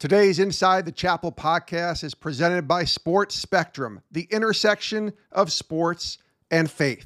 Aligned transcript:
Today's 0.00 0.38
Inside 0.38 0.86
the 0.86 0.92
Chapel 0.92 1.30
podcast 1.30 2.04
is 2.04 2.14
presented 2.14 2.66
by 2.66 2.84
Sports 2.84 3.34
Spectrum, 3.34 4.00
the 4.10 4.26
intersection 4.30 5.12
of 5.30 5.52
sports 5.52 6.16
and 6.50 6.70
faith. 6.70 7.04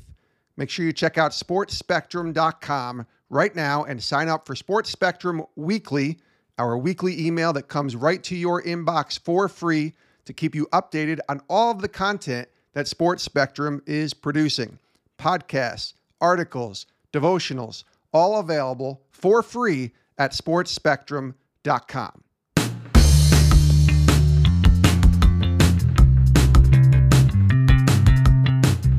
Make 0.56 0.70
sure 0.70 0.86
you 0.86 0.92
check 0.92 1.18
out 1.18 1.32
sportspectrum.com 1.32 3.06
right 3.30 3.56
now 3.56 3.82
and 3.82 4.00
sign 4.00 4.28
up 4.28 4.46
for 4.46 4.54
Sports 4.54 4.90
Spectrum 4.90 5.42
Weekly, 5.56 6.20
our 6.56 6.78
weekly 6.78 7.26
email 7.26 7.52
that 7.54 7.66
comes 7.66 7.96
right 7.96 8.22
to 8.22 8.36
your 8.36 8.62
inbox 8.62 9.18
for 9.18 9.48
free 9.48 9.94
to 10.24 10.32
keep 10.32 10.54
you 10.54 10.68
updated 10.72 11.18
on 11.28 11.40
all 11.50 11.72
of 11.72 11.82
the 11.82 11.88
content 11.88 12.46
that 12.74 12.86
Sports 12.86 13.24
Spectrum 13.24 13.82
is 13.86 14.14
producing. 14.14 14.78
Podcasts, 15.18 15.94
articles, 16.20 16.86
devotionals, 17.12 17.82
all 18.12 18.38
available 18.38 19.02
for 19.10 19.42
free 19.42 19.90
at 20.16 20.30
sportspectrum.com. 20.30 22.23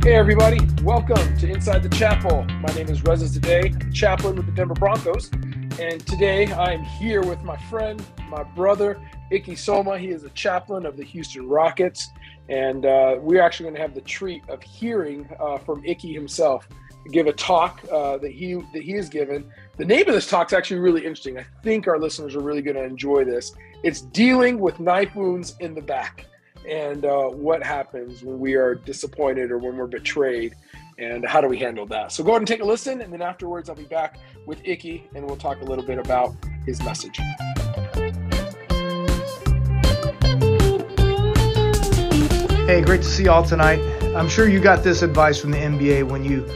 Hey, 0.05 0.13
everybody. 0.13 0.59
Welcome 0.83 1.35
to 1.39 1.51
Inside 1.51 1.81
the 1.81 1.89
Chapel. 1.89 2.43
My 2.59 2.71
name 2.75 2.89
is 2.89 3.03
Reza 3.03 3.25
Zadeh, 3.25 3.91
chaplain 3.91 4.35
with 4.35 4.45
the 4.45 4.51
Denver 4.51 4.75
Broncos. 4.75 5.31
And 5.79 6.05
today 6.05 6.45
I 6.51 6.73
am 6.73 6.83
here 6.83 7.23
with 7.23 7.41
my 7.41 7.57
friend, 7.71 8.05
my 8.29 8.43
brother, 8.43 9.01
Icky 9.31 9.55
Soma. 9.55 9.97
He 9.97 10.09
is 10.09 10.23
a 10.23 10.29
chaplain 10.29 10.85
of 10.85 10.95
the 10.95 11.03
Houston 11.03 11.49
Rockets. 11.49 12.07
And 12.49 12.85
uh, 12.85 13.15
we're 13.19 13.41
actually 13.41 13.63
going 13.63 13.77
to 13.77 13.81
have 13.81 13.95
the 13.95 14.01
treat 14.01 14.47
of 14.47 14.61
hearing 14.61 15.27
uh, 15.39 15.57
from 15.57 15.83
Icky 15.83 16.13
himself 16.13 16.67
give 17.11 17.25
a 17.25 17.33
talk 17.33 17.81
uh, 17.91 18.19
that 18.19 18.31
he 18.31 18.53
that 18.53 18.83
he 18.83 18.91
has 18.91 19.09
given. 19.09 19.51
The 19.77 19.85
name 19.85 20.07
of 20.07 20.13
this 20.13 20.29
talk 20.29 20.49
is 20.49 20.53
actually 20.53 20.81
really 20.81 21.01
interesting. 21.01 21.39
I 21.39 21.47
think 21.63 21.87
our 21.87 21.97
listeners 21.97 22.35
are 22.35 22.41
really 22.41 22.61
going 22.61 22.77
to 22.77 22.83
enjoy 22.83 23.25
this. 23.25 23.53
It's 23.81 24.01
dealing 24.01 24.59
with 24.59 24.79
knife 24.79 25.15
wounds 25.15 25.55
in 25.61 25.73
the 25.73 25.81
back 25.81 26.27
and 26.67 27.05
uh, 27.05 27.27
what 27.27 27.61
happens 27.63 28.23
when 28.23 28.39
we 28.39 28.55
are 28.55 28.75
disappointed 28.75 29.51
or 29.51 29.57
when 29.57 29.77
we're 29.77 29.87
betrayed 29.87 30.55
and 30.97 31.25
how 31.25 31.41
do 31.41 31.47
we 31.47 31.57
handle 31.57 31.85
that? 31.87 32.11
So 32.11 32.23
go 32.23 32.31
ahead 32.31 32.41
and 32.41 32.47
take 32.47 32.61
a 32.61 32.65
listen 32.65 33.01
and 33.01 33.11
then 33.11 33.21
afterwards 33.21 33.69
i'll 33.69 33.75
be 33.75 33.83
back 33.83 34.17
with 34.45 34.59
icky 34.63 35.07
and 35.13 35.25
we'll 35.25 35.35
talk 35.35 35.61
a 35.61 35.65
little 35.65 35.85
bit 35.85 35.99
about 35.99 36.33
his 36.65 36.81
message. 36.81 37.17
Hey 42.65 42.81
great 42.81 43.01
to 43.01 43.07
see 43.07 43.25
y'all 43.25 43.43
tonight. 43.43 43.79
I'm 44.15 44.29
sure 44.29 44.47
you 44.47 44.59
got 44.59 44.83
this 44.83 45.01
advice 45.01 45.39
from 45.39 45.51
the 45.51 45.57
nba 45.57 46.09
when 46.09 46.23
you 46.23 46.49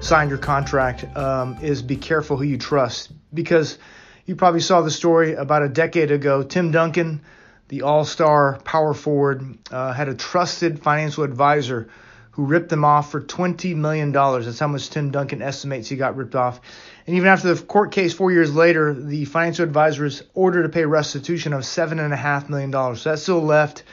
signed 0.00 0.30
your 0.30 0.38
contract 0.38 1.04
um, 1.16 1.58
is 1.60 1.82
be 1.82 1.96
careful 1.96 2.36
who 2.36 2.44
you 2.44 2.58
trust 2.58 3.10
because 3.34 3.78
you 4.26 4.36
probably 4.36 4.60
saw 4.60 4.82
the 4.82 4.90
story 4.90 5.34
about 5.34 5.62
a 5.62 5.68
decade 5.68 6.12
ago 6.12 6.44
tim 6.44 6.70
duncan 6.70 7.20
the 7.68 7.82
all 7.82 8.04
star 8.04 8.58
power 8.64 8.94
forward, 8.94 9.58
uh, 9.70 9.92
had 9.92 10.08
a 10.08 10.14
trusted 10.14 10.82
financial 10.82 11.24
advisor 11.24 11.88
who 12.36 12.44
ripped 12.44 12.68
them 12.68 12.84
off 12.84 13.10
for 13.10 13.20
$20 13.20 13.74
million. 13.76 14.12
That's 14.12 14.58
how 14.58 14.68
much 14.68 14.90
Tim 14.90 15.10
Duncan 15.10 15.40
estimates 15.40 15.88
he 15.88 15.96
got 15.96 16.16
ripped 16.16 16.34
off. 16.34 16.60
And 17.06 17.16
even 17.16 17.28
after 17.28 17.54
the 17.54 17.62
court 17.62 17.92
case 17.92 18.12
four 18.12 18.30
years 18.30 18.54
later, 18.54 18.92
the 18.92 19.24
financial 19.24 19.64
advisor 19.64 20.04
is 20.04 20.22
ordered 20.34 20.64
to 20.64 20.68
pay 20.68 20.84
restitution 20.84 21.54
of 21.54 21.62
$7.5 21.62 22.48
million. 22.50 22.72
So 22.72 23.10
that 23.10 23.18
still 23.18 23.40
left 23.40 23.84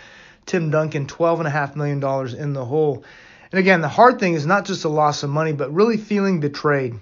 Tim 0.45 0.71
Duncan 0.71 1.08
$12.5 1.08 1.75
million 1.77 2.37
in 2.37 2.52
the 2.52 2.65
hole. 2.65 3.05
And 3.52 3.59
again, 3.59 3.80
the 3.80 3.87
hard 3.87 4.19
thing 4.19 4.33
is 4.33 4.45
not 4.45 4.65
just 4.65 4.83
a 4.83 4.89
loss 4.89 5.23
of 5.23 5.30
money, 5.30 5.53
but 5.53 5.73
really 5.73 5.97
feeling 5.97 6.41
betrayed. 6.41 6.95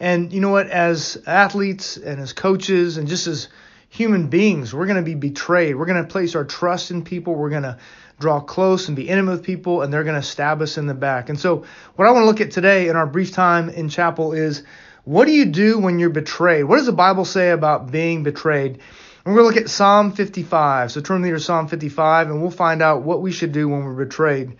And 0.00 0.32
you 0.32 0.40
know 0.40 0.50
what? 0.50 0.66
As 0.66 1.22
athletes 1.24 1.96
and 1.96 2.20
as 2.20 2.32
coaches 2.32 2.96
and 2.96 3.06
just 3.06 3.28
as 3.28 3.48
human 3.94 4.26
beings. 4.26 4.74
We're 4.74 4.86
going 4.86 4.96
to 4.96 5.02
be 5.02 5.14
betrayed. 5.14 5.76
We're 5.76 5.86
going 5.86 6.02
to 6.02 6.08
place 6.08 6.34
our 6.34 6.44
trust 6.44 6.90
in 6.90 7.04
people. 7.04 7.36
We're 7.36 7.50
going 7.50 7.62
to 7.62 7.78
draw 8.18 8.40
close 8.40 8.88
and 8.88 8.96
be 8.96 9.08
intimate 9.08 9.30
with 9.30 9.42
people, 9.44 9.82
and 9.82 9.92
they're 9.92 10.02
going 10.02 10.20
to 10.20 10.26
stab 10.26 10.60
us 10.62 10.76
in 10.78 10.88
the 10.88 10.94
back. 10.94 11.28
And 11.28 11.38
so, 11.38 11.64
what 11.94 12.08
I 12.08 12.10
want 12.10 12.24
to 12.24 12.26
look 12.26 12.40
at 12.40 12.50
today 12.50 12.88
in 12.88 12.96
our 12.96 13.06
brief 13.06 13.30
time 13.30 13.68
in 13.68 13.88
chapel 13.88 14.32
is 14.32 14.64
what 15.04 15.26
do 15.26 15.32
you 15.32 15.44
do 15.44 15.78
when 15.78 16.00
you're 16.00 16.10
betrayed? 16.10 16.64
What 16.64 16.78
does 16.78 16.86
the 16.86 16.92
Bible 16.92 17.24
say 17.24 17.50
about 17.50 17.92
being 17.92 18.24
betrayed? 18.24 18.80
And 19.24 19.32
we're 19.32 19.42
going 19.42 19.52
to 19.54 19.60
look 19.60 19.64
at 19.64 19.70
Psalm 19.70 20.10
55. 20.10 20.90
So, 20.90 21.00
turn 21.00 21.22
to 21.22 21.32
the 21.32 21.38
Psalm 21.38 21.68
55, 21.68 22.30
and 22.30 22.42
we'll 22.42 22.50
find 22.50 22.82
out 22.82 23.02
what 23.02 23.22
we 23.22 23.30
should 23.30 23.52
do 23.52 23.68
when 23.68 23.84
we're 23.84 24.04
betrayed. 24.04 24.56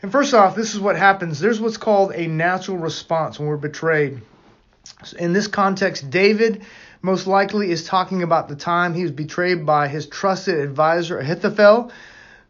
And 0.00 0.10
first 0.10 0.32
off, 0.32 0.56
this 0.56 0.74
is 0.74 0.80
what 0.80 0.96
happens. 0.96 1.38
There's 1.38 1.60
what's 1.60 1.76
called 1.76 2.12
a 2.14 2.28
natural 2.28 2.78
response 2.78 3.38
when 3.38 3.48
we're 3.48 3.58
betrayed. 3.58 4.22
In 5.18 5.34
this 5.34 5.48
context, 5.48 6.08
David 6.08 6.62
most 7.02 7.26
likely 7.26 7.70
is 7.70 7.84
talking 7.84 8.22
about 8.22 8.48
the 8.48 8.56
time 8.56 8.94
he 8.94 9.02
was 9.02 9.10
betrayed 9.10 9.66
by 9.66 9.88
his 9.88 10.06
trusted 10.06 10.58
advisor 10.58 11.18
Ahithophel, 11.18 11.90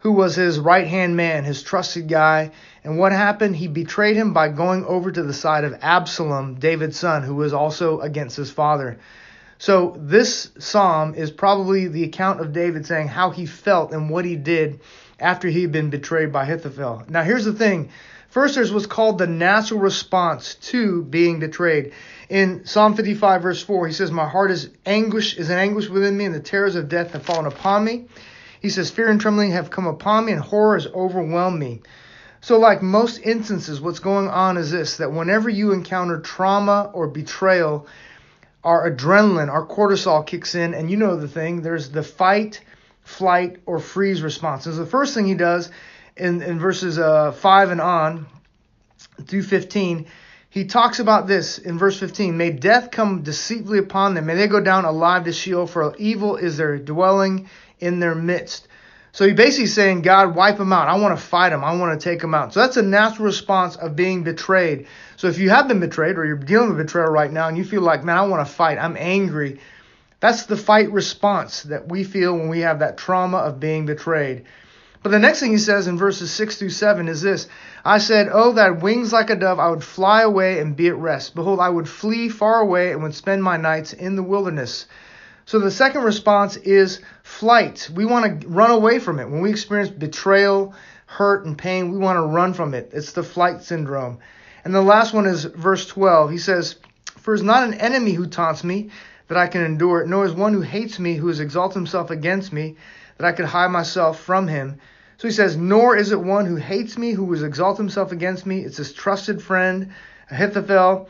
who 0.01 0.13
was 0.13 0.37
his 0.37 0.59
right 0.59 0.87
hand 0.87 1.17
man, 1.17 1.45
his 1.45 1.63
trusted 1.63 2.09
guy. 2.09 2.51
And 2.85 2.99
what 2.99 3.13
happened? 3.13 3.57
He 3.57 3.69
betrayed 3.69 4.17
him 4.17 4.35
by 4.35 4.49
going 4.49 4.85
over 4.85 5.11
to 5.11 5.23
the 5.23 5.33
side 5.33 5.65
of 5.65 5.79
Absalom, 5.81 6.57
David's 6.57 6.99
son, 6.99 7.23
who 7.23 7.37
was 7.37 7.53
also 7.53 8.01
against 8.01 8.37
his 8.37 8.51
father. 8.51 8.99
So 9.59 9.97
this 9.97 10.51
psalm 10.59 11.15
is 11.15 11.31
probably 11.31 11.87
the 11.87 12.05
account 12.05 12.41
of 12.41 12.53
David 12.53 12.85
saying 12.85 13.09
how 13.09 13.31
he 13.31 13.47
felt 13.47 13.93
and 13.93 14.11
what 14.11 14.25
he 14.25 14.37
did 14.37 14.81
after 15.21 15.49
he 15.49 15.63
had 15.63 15.73
been 15.73 15.89
betrayed 15.89 16.33
by 16.33 16.43
Ahithophel. 16.43 17.05
Now 17.09 17.23
here's 17.23 17.45
the 17.45 17.53
thing. 17.53 17.91
First, 18.33 18.55
there's 18.55 18.73
what's 18.73 18.87
called 18.87 19.19
the 19.19 19.27
natural 19.27 19.79
response 19.79 20.55
to 20.55 21.03
being 21.03 21.39
betrayed. 21.39 21.93
In 22.31 22.65
Psalm 22.65 22.95
55, 22.97 23.43
verse 23.43 23.63
4, 23.63 23.87
he 23.87 23.93
says, 23.93 24.11
My 24.11 24.27
heart 24.27 24.51
is 24.51 24.71
anguish, 24.87 25.37
is 25.37 25.51
in 25.51 25.59
anguish 25.59 25.91
within 25.91 26.17
me, 26.17 26.25
and 26.25 26.35
the 26.35 26.41
terrors 26.41 26.75
of 26.75 26.89
death 26.89 27.11
have 27.11 27.25
fallen 27.25 27.45
upon 27.45 27.85
me. 27.85 28.07
He 28.59 28.71
says, 28.71 28.91
Fear 28.91 29.11
and 29.11 29.21
trembling 29.21 29.51
have 29.51 29.69
come 29.69 29.87
upon 29.87 30.25
me, 30.25 30.33
and 30.33 30.41
horror 30.41 30.79
has 30.79 30.87
overwhelmed 30.87 31.61
me. 31.61 31.83
So, 32.41 32.59
like 32.59 32.81
most 32.81 33.19
instances, 33.19 33.83
what's 33.83 33.99
going 33.99 34.29
on 34.29 34.57
is 34.57 34.71
this 34.71 34.97
that 34.97 35.13
whenever 35.13 35.51
you 35.51 35.73
encounter 35.73 36.19
trauma 36.19 36.91
or 36.95 37.09
betrayal, 37.09 37.87
our 38.65 38.91
adrenaline, 38.91 39.51
our 39.51 39.67
cortisol 39.67 40.27
kicks 40.27 40.55
in, 40.55 40.73
and 40.73 40.91
you 40.91 40.97
know 40.97 41.17
the 41.17 41.29
thing, 41.29 41.61
there's 41.61 41.91
the 41.91 42.03
fight, 42.03 42.63
flight, 43.03 43.59
or 43.67 43.79
freeze 43.79 44.23
response. 44.23 44.65
So 44.65 44.73
the 44.73 44.87
first 44.87 45.13
thing 45.13 45.27
he 45.27 45.35
does 45.35 45.71
in, 46.23 46.41
in 46.41 46.59
verses 46.61 46.99
uh, 46.99 47.33
5 47.33 47.71
and 47.71 47.81
on 47.81 48.27
through 49.27 49.43
15, 49.43 50.07
he 50.51 50.67
talks 50.67 51.01
about 51.01 51.27
this 51.27 51.59
in 51.59 51.79
verse 51.79 51.99
15 51.99 52.37
May 52.37 52.51
death 52.51 52.93
come 52.93 53.23
deceitfully 53.23 53.79
upon 53.79 54.15
them, 54.15 54.27
may 54.27 54.37
they 54.37 54.47
go 54.47 54.61
down 54.61 54.85
alive 54.85 55.25
to 55.25 55.33
Sheol, 55.33 55.67
for 55.67 55.97
evil 55.97 56.37
is 56.37 56.57
their 56.57 56.79
dwelling 56.79 57.51
in 57.81 57.99
their 57.99 58.15
midst. 58.15 58.69
So 59.11 59.27
he 59.27 59.35
basically 59.35 59.67
saying, 59.67 60.03
God, 60.03 60.35
wipe 60.35 60.57
them 60.57 60.73
out. 60.73 60.89
I 60.89 60.97
want 60.97 61.19
to 61.19 61.23
fight 61.23 61.51
them. 61.51 61.63
I 61.63 61.77
want 61.77 62.01
to 62.01 62.03
take 62.03 62.21
them 62.21 62.35
out. 62.35 62.55
So 62.55 62.61
that's 62.61 62.79
a 62.79 62.83
natural 62.83 63.27
response 63.27 63.77
of 63.77 63.95
being 63.95 64.23
betrayed. 64.23 64.87
So 65.17 65.27
if 65.27 65.39
you 65.39 65.51
have 65.51 65.69
been 65.69 65.81
betrayed 65.81 66.17
or 66.17 66.25
you're 66.25 66.37
dealing 66.37 66.71
with 66.71 66.79
betrayal 66.79 67.11
right 67.11 67.31
now 67.31 67.49
and 67.49 67.59
you 67.59 67.65
feel 67.65 67.83
like, 67.83 68.05
man, 68.05 68.17
I 68.17 68.23
want 68.23 68.47
to 68.47 68.51
fight, 68.51 68.79
I'm 68.79 68.97
angry, 68.97 69.61
that's 70.21 70.47
the 70.47 70.57
fight 70.57 70.93
response 70.93 71.65
that 71.65 71.89
we 71.89 72.05
feel 72.05 72.35
when 72.35 72.49
we 72.49 72.61
have 72.61 72.79
that 72.79 72.97
trauma 72.97 73.39
of 73.39 73.61
being 73.61 73.85
betrayed. 73.85 74.45
But 75.03 75.11
the 75.11 75.19
next 75.19 75.41
thing 75.41 75.51
he 75.51 75.59
says 75.59 75.89
in 75.89 75.99
verses 75.99 76.31
6 76.31 76.59
through 76.59 76.71
7 76.71 77.09
is 77.09 77.23
this 77.23 77.49
I 77.85 77.99
said, 77.99 78.29
Oh, 78.31 78.53
that 78.53 78.83
wings 78.83 79.13
like 79.13 79.31
a 79.31 79.37
dove, 79.37 79.59
I 79.59 79.69
would 79.69 79.83
fly 79.83 80.23
away 80.23 80.61
and 80.61 80.77
be 80.77 80.87
at 80.87 80.97
rest. 80.97 81.35
Behold, 81.35 81.59
I 81.59 81.69
would 81.69 81.89
flee 81.89 82.29
far 82.29 82.61
away 82.61 82.93
and 82.93 83.03
would 83.03 83.15
spend 83.15 83.43
my 83.43 83.57
nights 83.57 83.93
in 83.93 84.15
the 84.15 84.23
wilderness. 84.23 84.87
So 85.45 85.59
the 85.59 85.73
second 85.73 86.03
response 86.03 86.57
is 86.57 87.01
flight. 87.25 87.91
We 87.93 88.05
want 88.05 88.43
to 88.43 88.49
run 88.49 88.71
away 88.71 89.01
from 89.01 89.19
it. 89.19 89.29
When 89.29 89.41
we 89.41 89.51
experience 89.51 89.91
betrayal, 89.91 90.73
hurt, 91.07 91.47
and 91.47 91.59
pain, 91.59 91.91
we 91.91 91.99
want 91.99 92.19
to 92.19 92.23
run 92.23 92.55
from 92.55 92.73
it. 92.73 92.91
It's 92.93 93.11
the 93.11 93.25
flight 93.25 93.63
syndrome. 93.63 94.19
And 94.65 94.73
the 94.73 94.83
last 94.83 95.13
one 95.13 95.27
is 95.27 95.45
verse 95.45 95.85
12. 95.87 96.31
He 96.31 96.39
says, 96.39 96.77
For 97.19 97.35
is 97.35 97.43
not 97.43 97.65
an 97.65 97.75
enemy 97.75 98.13
who 98.13 98.27
taunts 98.27 98.63
me 98.63 98.91
that 99.27 99.37
I 99.37 99.49
can 99.49 99.63
endure 99.63 100.03
it, 100.03 100.09
nor 100.09 100.25
is 100.25 100.33
one 100.33 100.53
who 100.53 100.61
hates 100.61 101.01
me 101.01 101.17
who 101.17 101.27
has 101.27 101.41
exalted 101.41 101.75
himself 101.75 102.11
against 102.11 102.53
me 102.53 102.77
that 103.19 103.27
I 103.27 103.33
could 103.33 103.47
hide 103.47 103.71
myself 103.71 104.21
from 104.21 104.47
him. 104.49 104.79
So 105.23 105.29
he 105.29 105.35
says, 105.35 105.57
Nor 105.57 105.97
is 105.97 106.11
it 106.11 106.21
one 106.21 106.47
who 106.47 106.57
hates 106.57 106.99
me, 106.99 107.13
who 107.13 107.31
has 107.31 107.45
exalted 107.45 107.79
himself 107.79 108.11
against 108.11 108.45
me. 108.45 108.59
It's 108.63 108.79
his 108.79 108.93
trusted 108.93 109.41
friend, 109.41 109.93
Ahithophel. 110.29 111.09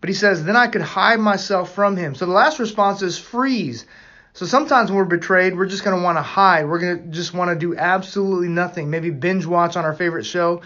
But 0.00 0.08
he 0.08 0.14
says, 0.14 0.42
Then 0.42 0.56
I 0.56 0.66
could 0.66 0.82
hide 0.82 1.20
myself 1.20 1.72
from 1.72 1.96
him. 1.96 2.16
So 2.16 2.26
the 2.26 2.32
last 2.32 2.58
response 2.58 3.02
is 3.02 3.20
freeze. 3.20 3.86
So 4.32 4.46
sometimes 4.46 4.90
when 4.90 4.96
we're 4.96 5.04
betrayed, 5.04 5.56
we're 5.56 5.66
just 5.66 5.84
going 5.84 5.96
to 5.96 6.02
want 6.02 6.18
to 6.18 6.22
hide. 6.22 6.68
We're 6.68 6.80
going 6.80 7.04
to 7.04 7.08
just 7.10 7.34
want 7.34 7.50
to 7.50 7.56
do 7.56 7.76
absolutely 7.76 8.48
nothing. 8.48 8.90
Maybe 8.90 9.10
binge 9.10 9.46
watch 9.46 9.76
on 9.76 9.84
our 9.84 9.94
favorite 9.94 10.26
show 10.26 10.62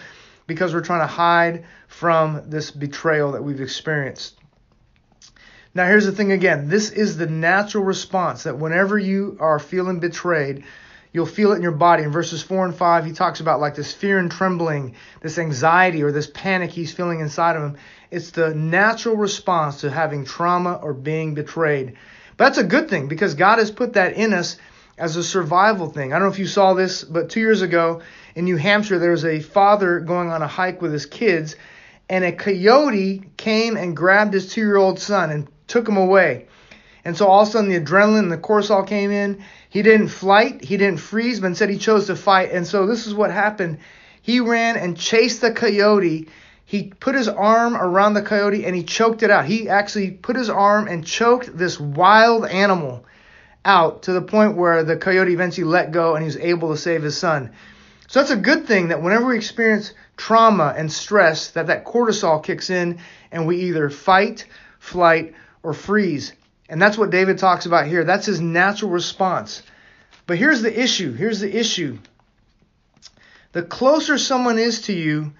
because 0.47 0.73
we're 0.73 0.81
trying 0.81 1.01
to 1.01 1.05
hide 1.05 1.65
from 1.87 2.49
this 2.49 2.71
betrayal 2.71 3.33
that 3.33 3.43
we've 3.43 3.61
experienced. 3.61 4.39
Now, 5.75 5.85
here's 5.85 6.07
the 6.07 6.13
thing 6.13 6.31
again 6.31 6.67
this 6.67 6.89
is 6.89 7.15
the 7.15 7.27
natural 7.27 7.83
response 7.83 8.41
that 8.45 8.57
whenever 8.57 8.97
you 8.97 9.37
are 9.39 9.59
feeling 9.59 9.99
betrayed, 9.99 10.63
You'll 11.17 11.25
feel 11.25 11.51
it 11.51 11.55
in 11.55 11.63
your 11.63 11.71
body. 11.71 12.03
In 12.03 12.11
verses 12.11 12.43
4 12.43 12.65
and 12.65 12.75
5, 12.75 13.05
he 13.05 13.11
talks 13.11 13.39
about 13.39 13.59
like 13.59 13.73
this 13.73 13.91
fear 13.91 14.19
and 14.19 14.31
trembling, 14.31 14.93
this 15.19 15.39
anxiety 15.39 16.03
or 16.03 16.11
this 16.11 16.29
panic 16.31 16.69
he's 16.69 16.93
feeling 16.93 17.21
inside 17.21 17.55
of 17.55 17.63
him. 17.63 17.77
It's 18.11 18.29
the 18.29 18.53
natural 18.53 19.15
response 19.15 19.81
to 19.81 19.89
having 19.89 20.25
trauma 20.25 20.73
or 20.75 20.93
being 20.93 21.33
betrayed. 21.33 21.95
But 22.37 22.43
that's 22.45 22.59
a 22.59 22.63
good 22.63 22.91
thing 22.91 23.07
because 23.07 23.33
God 23.33 23.57
has 23.57 23.71
put 23.71 23.93
that 23.93 24.13
in 24.13 24.31
us 24.31 24.57
as 24.95 25.15
a 25.15 25.23
survival 25.23 25.89
thing. 25.89 26.13
I 26.13 26.19
don't 26.19 26.27
know 26.27 26.33
if 26.33 26.37
you 26.37 26.45
saw 26.45 26.75
this, 26.75 27.03
but 27.03 27.31
two 27.31 27.39
years 27.39 27.63
ago 27.63 28.03
in 28.35 28.45
New 28.45 28.57
Hampshire, 28.57 28.99
there 28.99 29.09
was 29.09 29.25
a 29.25 29.39
father 29.39 29.99
going 29.99 30.29
on 30.29 30.43
a 30.43 30.47
hike 30.47 30.83
with 30.83 30.93
his 30.93 31.07
kids, 31.07 31.55
and 32.07 32.23
a 32.23 32.31
coyote 32.31 33.23
came 33.37 33.75
and 33.75 33.97
grabbed 33.97 34.35
his 34.35 34.53
two 34.53 34.61
year 34.61 34.77
old 34.77 34.99
son 34.99 35.31
and 35.31 35.47
took 35.65 35.89
him 35.89 35.97
away. 35.97 36.45
And 37.07 37.15
so 37.15 37.27
all 37.27 37.43
of 37.43 37.47
a 37.47 37.51
sudden 37.51 37.69
the 37.69 37.79
adrenaline 37.79 38.19
and 38.19 38.31
the 38.33 38.37
cortisol 38.37 38.85
came 38.85 39.11
in. 39.11 39.41
He 39.69 39.81
didn't 39.81 40.09
flight, 40.09 40.61
he 40.61 40.75
didn't 40.75 40.99
freeze, 40.99 41.39
but 41.39 41.47
instead 41.47 41.69
he 41.69 41.77
chose 41.77 42.07
to 42.07 42.17
fight. 42.17 42.51
And 42.51 42.67
so 42.67 42.85
this 42.85 43.07
is 43.07 43.13
what 43.13 43.31
happened. 43.31 43.77
He 44.21 44.41
ran 44.41 44.75
and 44.75 44.97
chased 44.97 45.39
the 45.39 45.53
coyote. 45.53 46.27
He 46.65 46.91
put 46.99 47.15
his 47.15 47.29
arm 47.29 47.77
around 47.77 48.15
the 48.15 48.21
coyote 48.21 48.65
and 48.65 48.75
he 48.75 48.83
choked 48.83 49.23
it 49.23 49.31
out. 49.31 49.45
He 49.45 49.69
actually 49.69 50.11
put 50.11 50.35
his 50.35 50.49
arm 50.49 50.89
and 50.89 51.07
choked 51.07 51.57
this 51.57 51.79
wild 51.79 52.45
animal 52.45 53.05
out 53.63 54.03
to 54.03 54.11
the 54.11 54.21
point 54.21 54.57
where 54.57 54.83
the 54.83 54.97
coyote 54.97 55.31
eventually 55.31 55.63
let 55.63 55.93
go 55.93 56.15
and 56.15 56.23
he 56.23 56.27
was 56.27 56.35
able 56.35 56.71
to 56.71 56.77
save 56.77 57.03
his 57.03 57.17
son. 57.17 57.51
So 58.09 58.19
that's 58.19 58.31
a 58.31 58.35
good 58.35 58.67
thing 58.67 58.89
that 58.89 59.01
whenever 59.01 59.27
we 59.27 59.37
experience 59.37 59.93
trauma 60.17 60.73
and 60.75 60.91
stress 60.91 61.51
that 61.51 61.67
that 61.67 61.85
cortisol 61.85 62.43
kicks 62.43 62.69
in 62.69 62.99
and 63.31 63.47
we 63.47 63.61
either 63.61 63.89
fight, 63.89 64.45
flight 64.79 65.35
or 65.63 65.71
freeze. 65.71 66.33
And 66.69 66.81
that's 66.81 66.97
what 66.97 67.09
David 67.09 67.37
talks 67.37 67.65
about 67.65 67.87
here. 67.87 68.03
That's 68.03 68.25
his 68.25 68.41
natural 68.41 68.91
response. 68.91 69.63
But 70.25 70.37
here's 70.37 70.61
the 70.61 70.81
issue. 70.81 71.13
Here's 71.13 71.39
the 71.39 71.55
issue. 71.55 71.99
The 73.53 73.63
closer 73.63 74.17
someone 74.17 74.59
is 74.59 74.81
to 74.83 74.93
you, 74.93 75.33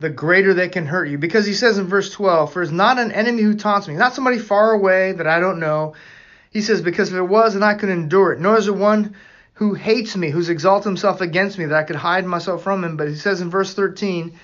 the 0.00 0.10
greater 0.10 0.54
they 0.54 0.68
can 0.68 0.86
hurt 0.86 1.08
you. 1.08 1.18
Because 1.18 1.46
he 1.46 1.54
says 1.54 1.78
in 1.78 1.86
verse 1.86 2.10
12, 2.10 2.52
For 2.52 2.62
it's 2.62 2.72
not 2.72 2.98
an 2.98 3.12
enemy 3.12 3.42
who 3.42 3.54
taunts 3.54 3.86
me, 3.86 3.94
not 3.94 4.14
somebody 4.14 4.38
far 4.38 4.72
away 4.72 5.12
that 5.12 5.26
I 5.26 5.38
don't 5.38 5.60
know. 5.60 5.94
He 6.50 6.60
says, 6.60 6.82
Because 6.82 7.10
if 7.10 7.14
it 7.14 7.22
was, 7.22 7.54
then 7.54 7.62
I 7.62 7.74
could 7.74 7.88
endure 7.88 8.32
it. 8.32 8.40
Nor 8.40 8.58
is 8.58 8.66
there 8.66 8.74
one 8.74 9.14
who 9.54 9.74
hates 9.74 10.16
me, 10.16 10.30
who's 10.30 10.48
exalted 10.48 10.86
himself 10.86 11.20
against 11.20 11.58
me, 11.58 11.66
that 11.66 11.78
I 11.78 11.84
could 11.84 11.96
hide 11.96 12.26
myself 12.26 12.62
from 12.62 12.84
him. 12.84 12.96
But 12.96 13.08
he 13.08 13.16
says 13.16 13.40
in 13.40 13.50
verse 13.50 13.74
13, 13.74 14.38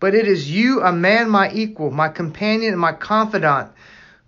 But 0.00 0.14
it 0.14 0.26
is 0.26 0.50
you, 0.50 0.82
a 0.82 0.92
man 0.92 1.28
my 1.28 1.50
equal, 1.52 1.90
my 1.90 2.08
companion 2.08 2.72
and 2.72 2.80
my 2.80 2.92
confidant. 2.92 3.70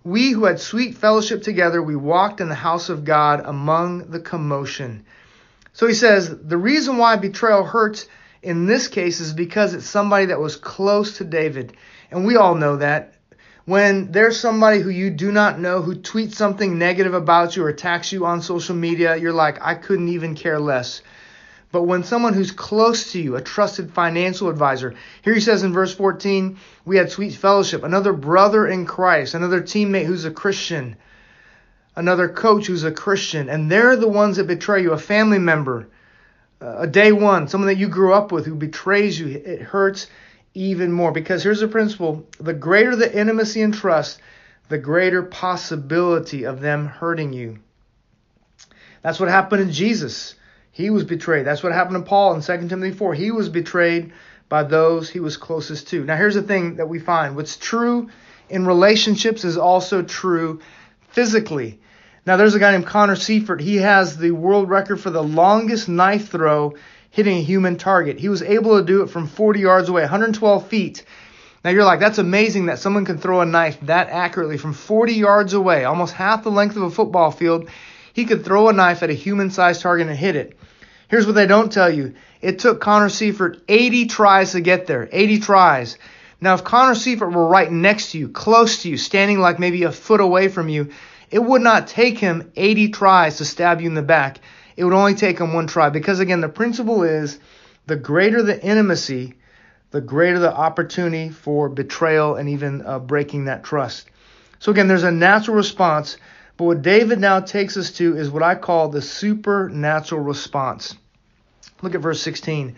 We 0.02 0.30
who 0.30 0.44
had 0.44 0.60
sweet 0.60 0.96
fellowship 0.96 1.42
together, 1.42 1.82
we 1.82 1.96
walked 1.96 2.40
in 2.40 2.48
the 2.48 2.54
house 2.54 2.88
of 2.88 3.04
God 3.04 3.42
among 3.44 4.10
the 4.10 4.20
commotion. 4.20 5.04
So 5.72 5.86
he 5.86 5.94
says, 5.94 6.34
The 6.34 6.56
reason 6.56 6.96
why 6.96 7.16
betrayal 7.16 7.64
hurts 7.64 8.06
in 8.42 8.66
this 8.66 8.88
case 8.88 9.20
is 9.20 9.32
because 9.34 9.74
it's 9.74 9.86
somebody 9.86 10.26
that 10.26 10.40
was 10.40 10.56
close 10.56 11.18
to 11.18 11.24
David. 11.24 11.76
And 12.10 12.24
we 12.24 12.36
all 12.36 12.54
know 12.54 12.76
that. 12.76 13.14
When 13.66 14.10
there's 14.10 14.40
somebody 14.40 14.80
who 14.80 14.88
you 14.90 15.10
do 15.10 15.30
not 15.30 15.60
know 15.60 15.82
who 15.82 15.94
tweets 15.94 16.32
something 16.32 16.78
negative 16.78 17.14
about 17.14 17.54
you 17.54 17.64
or 17.64 17.68
attacks 17.68 18.10
you 18.10 18.24
on 18.24 18.42
social 18.42 18.74
media, 18.74 19.16
you're 19.16 19.32
like, 19.32 19.58
I 19.60 19.74
couldn't 19.74 20.08
even 20.08 20.34
care 20.34 20.58
less. 20.58 21.02
But 21.72 21.84
when 21.84 22.02
someone 22.02 22.34
who's 22.34 22.50
close 22.50 23.12
to 23.12 23.20
you, 23.20 23.36
a 23.36 23.42
trusted 23.42 23.92
financial 23.92 24.48
advisor, 24.48 24.94
here 25.22 25.34
he 25.34 25.40
says 25.40 25.62
in 25.62 25.72
verse 25.72 25.94
14, 25.94 26.58
we 26.84 26.96
had 26.96 27.10
sweet 27.12 27.34
fellowship, 27.34 27.84
another 27.84 28.12
brother 28.12 28.66
in 28.66 28.86
Christ, 28.86 29.34
another 29.34 29.60
teammate 29.60 30.06
who's 30.06 30.24
a 30.24 30.32
Christian, 30.32 30.96
another 31.94 32.28
coach 32.28 32.66
who's 32.66 32.82
a 32.82 32.90
Christian, 32.90 33.48
and 33.48 33.70
they're 33.70 33.94
the 33.94 34.08
ones 34.08 34.36
that 34.36 34.48
betray 34.48 34.82
you, 34.82 34.92
a 34.92 34.98
family 34.98 35.38
member, 35.38 35.88
a 36.60 36.86
day 36.86 37.12
one, 37.12 37.46
someone 37.46 37.68
that 37.68 37.78
you 37.78 37.88
grew 37.88 38.12
up 38.12 38.32
with 38.32 38.46
who 38.46 38.54
betrays 38.54 39.18
you, 39.18 39.28
it 39.28 39.62
hurts 39.62 40.08
even 40.54 40.92
more. 40.92 41.12
Because 41.12 41.42
here's 41.42 41.60
the 41.60 41.68
principle 41.68 42.26
the 42.38 42.52
greater 42.52 42.96
the 42.96 43.18
intimacy 43.18 43.62
and 43.62 43.72
trust, 43.72 44.20
the 44.68 44.78
greater 44.78 45.22
possibility 45.22 46.44
of 46.44 46.60
them 46.60 46.86
hurting 46.86 47.32
you. 47.32 47.58
That's 49.02 49.20
what 49.20 49.28
happened 49.28 49.66
to 49.66 49.72
Jesus. 49.72 50.34
He 50.72 50.90
was 50.90 51.04
betrayed. 51.04 51.46
That's 51.46 51.62
what 51.62 51.72
happened 51.72 52.04
to 52.04 52.08
Paul 52.08 52.34
in 52.34 52.42
2 52.42 52.68
Timothy 52.68 52.92
4. 52.92 53.14
He 53.14 53.30
was 53.30 53.48
betrayed 53.48 54.12
by 54.48 54.62
those 54.64 55.08
he 55.08 55.20
was 55.20 55.36
closest 55.36 55.88
to. 55.88 56.04
Now, 56.04 56.16
here's 56.16 56.34
the 56.34 56.42
thing 56.42 56.76
that 56.76 56.88
we 56.88 56.98
find 56.98 57.36
what's 57.36 57.56
true 57.56 58.10
in 58.48 58.66
relationships 58.66 59.44
is 59.44 59.56
also 59.56 60.02
true 60.02 60.60
physically. 61.10 61.80
Now, 62.26 62.36
there's 62.36 62.54
a 62.54 62.58
guy 62.58 62.72
named 62.72 62.86
Connor 62.86 63.16
Seifert. 63.16 63.60
He 63.60 63.76
has 63.76 64.16
the 64.16 64.32
world 64.32 64.68
record 64.68 65.00
for 65.00 65.10
the 65.10 65.22
longest 65.22 65.88
knife 65.88 66.28
throw 66.28 66.74
hitting 67.10 67.38
a 67.38 67.42
human 67.42 67.76
target. 67.76 68.18
He 68.18 68.28
was 68.28 68.42
able 68.42 68.78
to 68.78 68.84
do 68.84 69.02
it 69.02 69.10
from 69.10 69.26
40 69.26 69.60
yards 69.60 69.88
away, 69.88 70.02
112 70.02 70.68
feet. 70.68 71.04
Now, 71.64 71.70
you're 71.70 71.84
like, 71.84 72.00
that's 72.00 72.18
amazing 72.18 72.66
that 72.66 72.78
someone 72.78 73.04
can 73.04 73.18
throw 73.18 73.40
a 73.40 73.46
knife 73.46 73.78
that 73.82 74.08
accurately 74.08 74.56
from 74.56 74.72
40 74.72 75.14
yards 75.14 75.52
away, 75.52 75.84
almost 75.84 76.14
half 76.14 76.42
the 76.42 76.50
length 76.50 76.76
of 76.76 76.82
a 76.82 76.90
football 76.90 77.30
field. 77.30 77.68
He 78.12 78.24
could 78.24 78.44
throw 78.44 78.68
a 78.68 78.72
knife 78.72 79.02
at 79.02 79.10
a 79.10 79.14
human 79.14 79.50
sized 79.50 79.82
target 79.82 80.08
and 80.08 80.16
hit 80.16 80.36
it. 80.36 80.58
Here's 81.08 81.26
what 81.26 81.34
they 81.34 81.46
don't 81.46 81.72
tell 81.72 81.90
you 81.90 82.14
it 82.40 82.58
took 82.58 82.80
Connor 82.80 83.08
Seifert 83.08 83.62
80 83.68 84.06
tries 84.06 84.52
to 84.52 84.60
get 84.60 84.86
there. 84.86 85.08
80 85.10 85.40
tries. 85.40 85.98
Now, 86.40 86.54
if 86.54 86.64
Connor 86.64 86.94
Seifert 86.94 87.32
were 87.32 87.46
right 87.46 87.70
next 87.70 88.12
to 88.12 88.18
you, 88.18 88.28
close 88.28 88.82
to 88.82 88.88
you, 88.88 88.96
standing 88.96 89.40
like 89.40 89.58
maybe 89.58 89.82
a 89.82 89.92
foot 89.92 90.20
away 90.20 90.48
from 90.48 90.68
you, 90.68 90.90
it 91.30 91.38
would 91.38 91.62
not 91.62 91.86
take 91.86 92.18
him 92.18 92.50
80 92.56 92.88
tries 92.88 93.38
to 93.38 93.44
stab 93.44 93.80
you 93.80 93.88
in 93.88 93.94
the 93.94 94.02
back. 94.02 94.40
It 94.76 94.84
would 94.84 94.94
only 94.94 95.14
take 95.14 95.38
him 95.38 95.52
one 95.52 95.66
try. 95.66 95.90
Because 95.90 96.20
again, 96.20 96.40
the 96.40 96.48
principle 96.48 97.02
is 97.02 97.38
the 97.86 97.96
greater 97.96 98.42
the 98.42 98.62
intimacy, 98.64 99.34
the 99.90 100.00
greater 100.00 100.38
the 100.38 100.52
opportunity 100.52 101.28
for 101.28 101.68
betrayal 101.68 102.36
and 102.36 102.48
even 102.48 102.86
uh, 102.86 102.98
breaking 102.98 103.44
that 103.44 103.64
trust. 103.64 104.08
So 104.60 104.72
again, 104.72 104.88
there's 104.88 105.02
a 105.02 105.10
natural 105.10 105.56
response. 105.56 106.16
But 106.60 106.66
what 106.66 106.82
David 106.82 107.18
now 107.18 107.40
takes 107.40 107.78
us 107.78 107.90
to 107.92 108.18
is 108.18 108.30
what 108.30 108.42
I 108.42 108.54
call 108.54 108.90
the 108.90 109.00
supernatural 109.00 110.20
response. 110.20 110.94
Look 111.80 111.94
at 111.94 112.02
verse 112.02 112.20
16. 112.20 112.76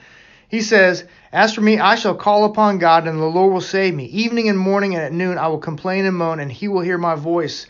He 0.49 0.61
says, 0.61 1.02
As 1.32 1.52
for 1.52 1.62
me, 1.62 1.81
I 1.81 1.96
shall 1.96 2.14
call 2.14 2.44
upon 2.44 2.79
God, 2.79 3.08
and 3.08 3.19
the 3.19 3.25
Lord 3.25 3.52
will 3.52 3.61
save 3.61 3.93
me. 3.93 4.05
Evening 4.05 4.49
and 4.49 4.56
morning 4.56 4.94
and 4.94 5.02
at 5.02 5.12
noon 5.12 5.37
I 5.37 5.49
will 5.49 5.58
complain 5.58 6.05
and 6.05 6.17
moan, 6.17 6.38
and 6.38 6.52
he 6.52 6.69
will 6.69 6.82
hear 6.82 6.96
my 6.96 7.17
voice. 7.17 7.67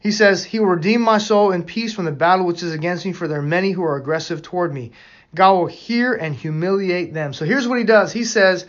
He 0.00 0.12
says, 0.12 0.44
He 0.44 0.60
will 0.60 0.68
redeem 0.68 1.02
my 1.02 1.18
soul 1.18 1.52
in 1.52 1.64
peace 1.64 1.92
from 1.92 2.06
the 2.06 2.12
battle 2.12 2.46
which 2.46 2.62
is 2.62 2.72
against 2.72 3.04
me, 3.04 3.12
for 3.12 3.28
there 3.28 3.40
are 3.40 3.42
many 3.42 3.72
who 3.72 3.84
are 3.84 3.96
aggressive 3.96 4.40
toward 4.40 4.72
me. 4.72 4.92
God 5.34 5.52
will 5.52 5.66
hear 5.66 6.14
and 6.14 6.34
humiliate 6.34 7.12
them. 7.12 7.34
So 7.34 7.44
here's 7.44 7.68
what 7.68 7.78
he 7.78 7.84
does 7.84 8.14
He 8.14 8.24
says, 8.24 8.64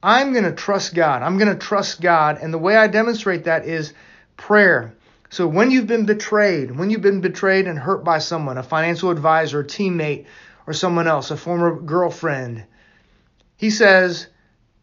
I'm 0.00 0.30
going 0.30 0.44
to 0.44 0.52
trust 0.52 0.94
God. 0.94 1.24
I'm 1.24 1.38
going 1.38 1.52
to 1.52 1.58
trust 1.58 2.00
God. 2.00 2.38
And 2.40 2.54
the 2.54 2.58
way 2.58 2.76
I 2.76 2.86
demonstrate 2.86 3.46
that 3.46 3.64
is 3.66 3.92
prayer. 4.36 4.94
So 5.30 5.46
when 5.46 5.70
you've 5.70 5.86
been 5.86 6.06
betrayed, 6.06 6.76
when 6.76 6.90
you've 6.90 7.02
been 7.02 7.20
betrayed 7.20 7.68
and 7.68 7.78
hurt 7.78 8.02
by 8.02 8.18
someone, 8.18 8.58
a 8.58 8.64
financial 8.64 9.10
advisor, 9.10 9.60
a 9.60 9.64
teammate, 9.64 10.26
or 10.66 10.72
someone 10.72 11.06
else, 11.06 11.30
a 11.30 11.36
former 11.36 11.76
girlfriend, 11.80 12.64
he 13.56 13.70
says, 13.70 14.26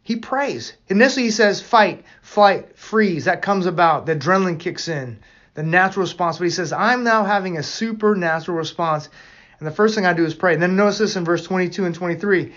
he 0.02 0.16
prays. 0.16 0.72
Initially, 0.88 1.24
he 1.24 1.30
says, 1.30 1.60
fight, 1.60 2.04
flight, 2.22 2.78
freeze. 2.78 3.26
That 3.26 3.42
comes 3.42 3.66
about. 3.66 4.06
The 4.06 4.16
adrenaline 4.16 4.58
kicks 4.58 4.88
in 4.88 5.18
the 5.52 5.62
natural 5.62 6.04
response. 6.04 6.38
But 6.38 6.44
he 6.44 6.50
says, 6.50 6.72
I'm 6.72 7.04
now 7.04 7.24
having 7.24 7.58
a 7.58 7.62
supernatural 7.62 8.56
response. 8.56 9.10
And 9.58 9.66
the 9.66 9.72
first 9.72 9.94
thing 9.94 10.06
I 10.06 10.14
do 10.14 10.24
is 10.24 10.34
pray. 10.34 10.54
And 10.54 10.62
then 10.62 10.76
notice 10.76 10.98
this 10.98 11.16
in 11.16 11.26
verse 11.26 11.44
22 11.44 11.84
and 11.84 11.94
23. 11.94 12.54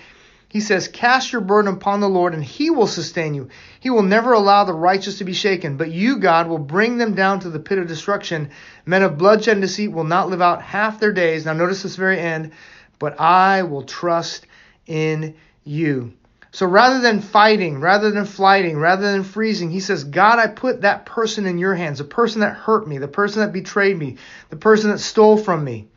He 0.52 0.60
says, 0.60 0.90
Cast 0.90 1.32
your 1.32 1.40
burden 1.40 1.74
upon 1.74 2.02
the 2.02 2.10
Lord, 2.10 2.34
and 2.34 2.44
he 2.44 2.70
will 2.70 2.88
sustain 2.88 3.34
you. 3.34 3.48
He 3.80 3.90
will 3.90 4.04
never 4.04 4.34
allow 4.34 4.66
the 4.66 4.74
righteous 4.74 5.20
to 5.20 5.24
be 5.24 5.32
shaken. 5.32 5.78
But 5.78 5.92
you, 5.92 6.18
God, 6.18 6.48
will 6.48 6.58
bring 6.58 6.98
them 6.98 7.16
down 7.16 7.40
to 7.40 7.50
the 7.50 7.60
pit 7.60 7.78
of 7.78 7.88
destruction. 7.88 8.50
Men 8.86 9.02
of 9.02 9.18
bloodshed 9.18 9.54
and 9.54 9.62
deceit 9.62 9.94
will 9.94 10.04
not 10.04 10.30
live 10.30 10.42
out 10.42 10.62
half 10.62 11.00
their 11.00 11.14
days. 11.14 11.46
Now, 11.46 11.54
notice 11.54 11.84
this 11.84 11.96
very 11.96 12.20
end. 12.20 12.52
But 13.00 13.18
I 13.18 13.64
will 13.64 13.84
trust 13.84 14.46
in 14.86 15.36
you. 15.64 16.12
So 16.52 16.66
rather 16.66 17.00
than 17.00 17.22
fighting, 17.22 17.80
rather 17.80 18.12
than 18.12 18.26
flighting, 18.26 18.78
rather 18.78 19.10
than 19.10 19.24
freezing, 19.24 19.72
he 19.72 19.80
says, 19.80 20.04
God, 20.04 20.38
I 20.38 20.48
put 20.48 20.82
that 20.82 21.06
person 21.06 21.46
in 21.46 21.60
your 21.60 21.76
hands, 21.76 22.00
the 22.00 22.04
person 22.04 22.42
that 22.42 22.58
hurt 22.58 22.86
me, 22.86 22.98
the 22.98 23.08
person 23.08 23.40
that 23.40 23.54
betrayed 23.54 23.98
me, 23.98 24.18
the 24.50 24.58
person 24.58 24.90
that 24.92 25.00
stole 25.00 25.38
from 25.38 25.64
me. 25.64 25.88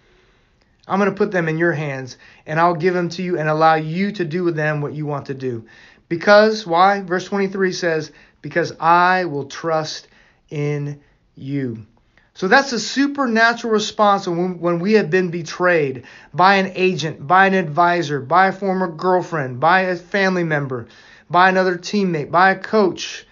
I'm 0.86 0.98
going 0.98 1.10
to 1.10 1.16
put 1.16 1.30
them 1.30 1.48
in 1.48 1.58
your 1.58 1.72
hands 1.72 2.16
and 2.46 2.60
I'll 2.60 2.74
give 2.74 2.94
them 2.94 3.08
to 3.10 3.22
you 3.22 3.38
and 3.38 3.48
allow 3.48 3.74
you 3.74 4.12
to 4.12 4.24
do 4.24 4.44
with 4.44 4.56
them 4.56 4.80
what 4.80 4.92
you 4.92 5.06
want 5.06 5.26
to 5.26 5.34
do. 5.34 5.64
Because, 6.08 6.66
why? 6.66 7.00
Verse 7.00 7.24
23 7.24 7.72
says, 7.72 8.12
Because 8.42 8.72
I 8.78 9.24
will 9.24 9.46
trust 9.46 10.08
in 10.50 11.00
you. 11.34 11.86
So 12.34 12.48
that's 12.48 12.72
a 12.72 12.80
supernatural 12.80 13.72
response 13.72 14.26
when 14.26 14.80
we 14.80 14.94
have 14.94 15.08
been 15.08 15.30
betrayed 15.30 16.04
by 16.34 16.56
an 16.56 16.72
agent, 16.74 17.24
by 17.24 17.46
an 17.46 17.54
advisor, 17.54 18.20
by 18.20 18.48
a 18.48 18.52
former 18.52 18.88
girlfriend, 18.88 19.60
by 19.60 19.82
a 19.82 19.96
family 19.96 20.42
member, 20.42 20.88
by 21.30 21.48
another 21.48 21.76
teammate, 21.78 22.32
by 22.32 22.50
a 22.50 22.58
coach, 22.58 23.24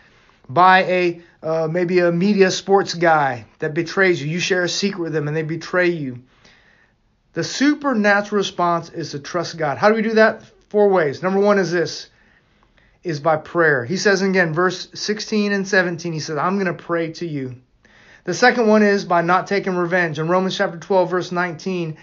by 0.49 0.85
a 0.85 1.21
uh, 1.42 1.66
maybe 1.68 1.99
a 1.99 2.12
media 2.12 2.52
sports 2.52 2.94
guy 2.94 3.44
that 3.59 3.75
betrays 3.75 4.23
you. 4.23 4.30
You 4.30 4.38
share 4.38 4.62
a 4.62 4.68
secret 4.68 5.02
with 5.02 5.12
them 5.12 5.26
and 5.26 5.37
they 5.37 5.42
betray 5.42 5.88
you. 5.88 6.23
The 7.35 7.45
supernatural 7.45 8.39
response 8.39 8.91
is 8.91 9.12
to 9.12 9.19
trust 9.19 9.57
God. 9.57 9.79
How 9.79 9.89
do 9.89 9.95
we 9.95 10.03
do 10.03 10.15
that? 10.15 10.43
Four 10.69 10.89
ways. 10.91 11.23
Number 11.23 11.41
one 11.41 11.59
is 11.59 11.71
this 11.71 12.09
is 13.03 13.21
by 13.21 13.37
prayer. 13.37 13.85
He 13.85 13.97
says 13.97 14.23
again, 14.23 14.55
verse 14.55 14.89
16 14.95 15.53
and 15.53 15.67
17, 15.67 16.12
he 16.12 16.21
says, 16.21 16.39
I'm 16.39 16.55
going 16.55 16.75
to 16.75 16.83
pray 16.83 17.12
to 17.15 17.27
you. 17.27 17.57
The 18.25 18.35
second 18.35 18.69
one 18.69 18.83
is 18.83 19.05
by 19.05 19.23
not 19.23 19.49
taking 19.49 19.75
revenge. 19.75 20.19
In 20.19 20.29
Romans 20.29 20.57
chapter 20.57 20.79
12, 20.79 21.11
verse 21.11 21.33
19, 21.33 21.97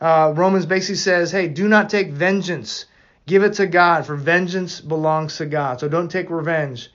Uh, 0.00 0.32
Romans 0.36 0.66
basically 0.66 0.96
says, 0.96 1.32
hey, 1.32 1.48
do 1.48 1.66
not 1.68 1.88
take 1.88 2.10
vengeance. 2.12 2.86
Give 3.26 3.42
it 3.42 3.54
to 3.54 3.66
God, 3.66 4.04
for 4.04 4.16
vengeance 4.16 4.80
belongs 4.80 5.38
to 5.38 5.46
God. 5.46 5.80
So 5.80 5.88
don't 5.88 6.10
take 6.10 6.30
revenge. 6.30 6.90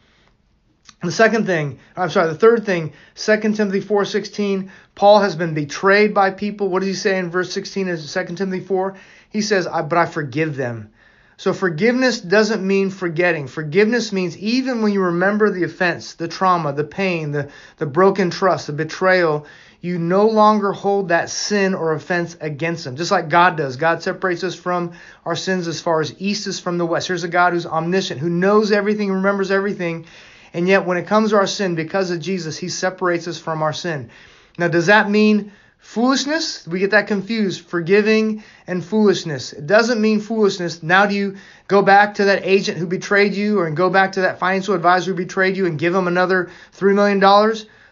The 1.01 1.11
second 1.11 1.45
thing, 1.45 1.79
I'm 1.95 2.09
sorry, 2.09 2.27
the 2.27 2.35
third 2.35 2.65
thing, 2.65 2.91
2 3.15 3.53
Timothy 3.53 3.79
4:16, 3.79 4.69
Paul 4.95 5.21
has 5.21 5.33
been 5.35 5.53
betrayed 5.53 6.13
by 6.13 6.31
people. 6.31 6.67
What 6.67 6.79
does 6.79 6.87
he 6.87 6.93
say 6.93 7.17
in 7.17 7.29
verse 7.31 7.53
16 7.53 7.87
of 7.87 8.05
2 8.05 8.35
Timothy 8.35 8.59
4? 8.59 8.95
He 9.29 9.41
says, 9.41 9.65
I, 9.65 9.81
"But 9.81 9.97
I 9.97 10.05
forgive 10.05 10.57
them." 10.57 10.89
So 11.37 11.53
forgiveness 11.53 12.19
doesn't 12.19 12.67
mean 12.67 12.89
forgetting. 12.89 13.47
Forgiveness 13.47 14.11
means 14.11 14.37
even 14.37 14.81
when 14.81 14.91
you 14.91 15.01
remember 15.01 15.49
the 15.49 15.63
offense, 15.63 16.15
the 16.15 16.27
trauma, 16.27 16.73
the 16.73 16.83
pain, 16.83 17.31
the, 17.31 17.47
the 17.77 17.85
broken 17.85 18.29
trust, 18.29 18.67
the 18.67 18.73
betrayal, 18.73 19.47
you 19.79 19.97
no 19.97 20.27
longer 20.27 20.73
hold 20.73 21.07
that 21.07 21.29
sin 21.29 21.73
or 21.73 21.93
offense 21.93 22.35
against 22.41 22.83
them. 22.83 22.97
Just 22.97 23.11
like 23.11 23.29
God 23.29 23.55
does. 23.55 23.77
God 23.77 24.03
separates 24.03 24.43
us 24.43 24.53
from 24.53 24.91
our 25.25 25.37
sins 25.37 25.69
as 25.69 25.79
far 25.79 26.01
as 26.01 26.13
east 26.19 26.45
is 26.45 26.59
from 26.59 26.77
the 26.77 26.85
west. 26.85 27.07
Here's 27.07 27.23
a 27.23 27.29
God 27.29 27.53
who's 27.53 27.65
omniscient, 27.65 28.19
who 28.19 28.29
knows 28.29 28.73
everything, 28.73 29.09
remembers 29.09 29.49
everything. 29.49 30.07
And 30.53 30.67
yet, 30.67 30.85
when 30.85 30.97
it 30.97 31.07
comes 31.07 31.29
to 31.29 31.37
our 31.37 31.47
sin, 31.47 31.75
because 31.75 32.11
of 32.11 32.19
Jesus, 32.19 32.57
He 32.57 32.69
separates 32.69 33.27
us 33.27 33.39
from 33.39 33.61
our 33.61 33.73
sin. 33.73 34.09
Now, 34.57 34.67
does 34.67 34.87
that 34.87 35.09
mean 35.09 35.51
foolishness? 35.79 36.67
We 36.67 36.79
get 36.79 36.91
that 36.91 37.07
confused. 37.07 37.65
Forgiving 37.65 38.43
and 38.67 38.83
foolishness. 38.83 39.53
It 39.53 39.67
doesn't 39.67 40.01
mean 40.01 40.19
foolishness. 40.19 40.83
Now, 40.83 41.05
do 41.05 41.15
you 41.15 41.37
go 41.67 41.81
back 41.81 42.15
to 42.15 42.25
that 42.25 42.45
agent 42.45 42.77
who 42.77 42.87
betrayed 42.87 43.33
you 43.33 43.59
or 43.59 43.69
go 43.71 43.89
back 43.89 44.13
to 44.13 44.21
that 44.21 44.39
financial 44.39 44.75
advisor 44.75 45.11
who 45.11 45.17
betrayed 45.17 45.55
you 45.55 45.65
and 45.65 45.79
give 45.79 45.95
him 45.95 46.07
another 46.07 46.51
$3 46.77 46.95
million? 46.95 47.23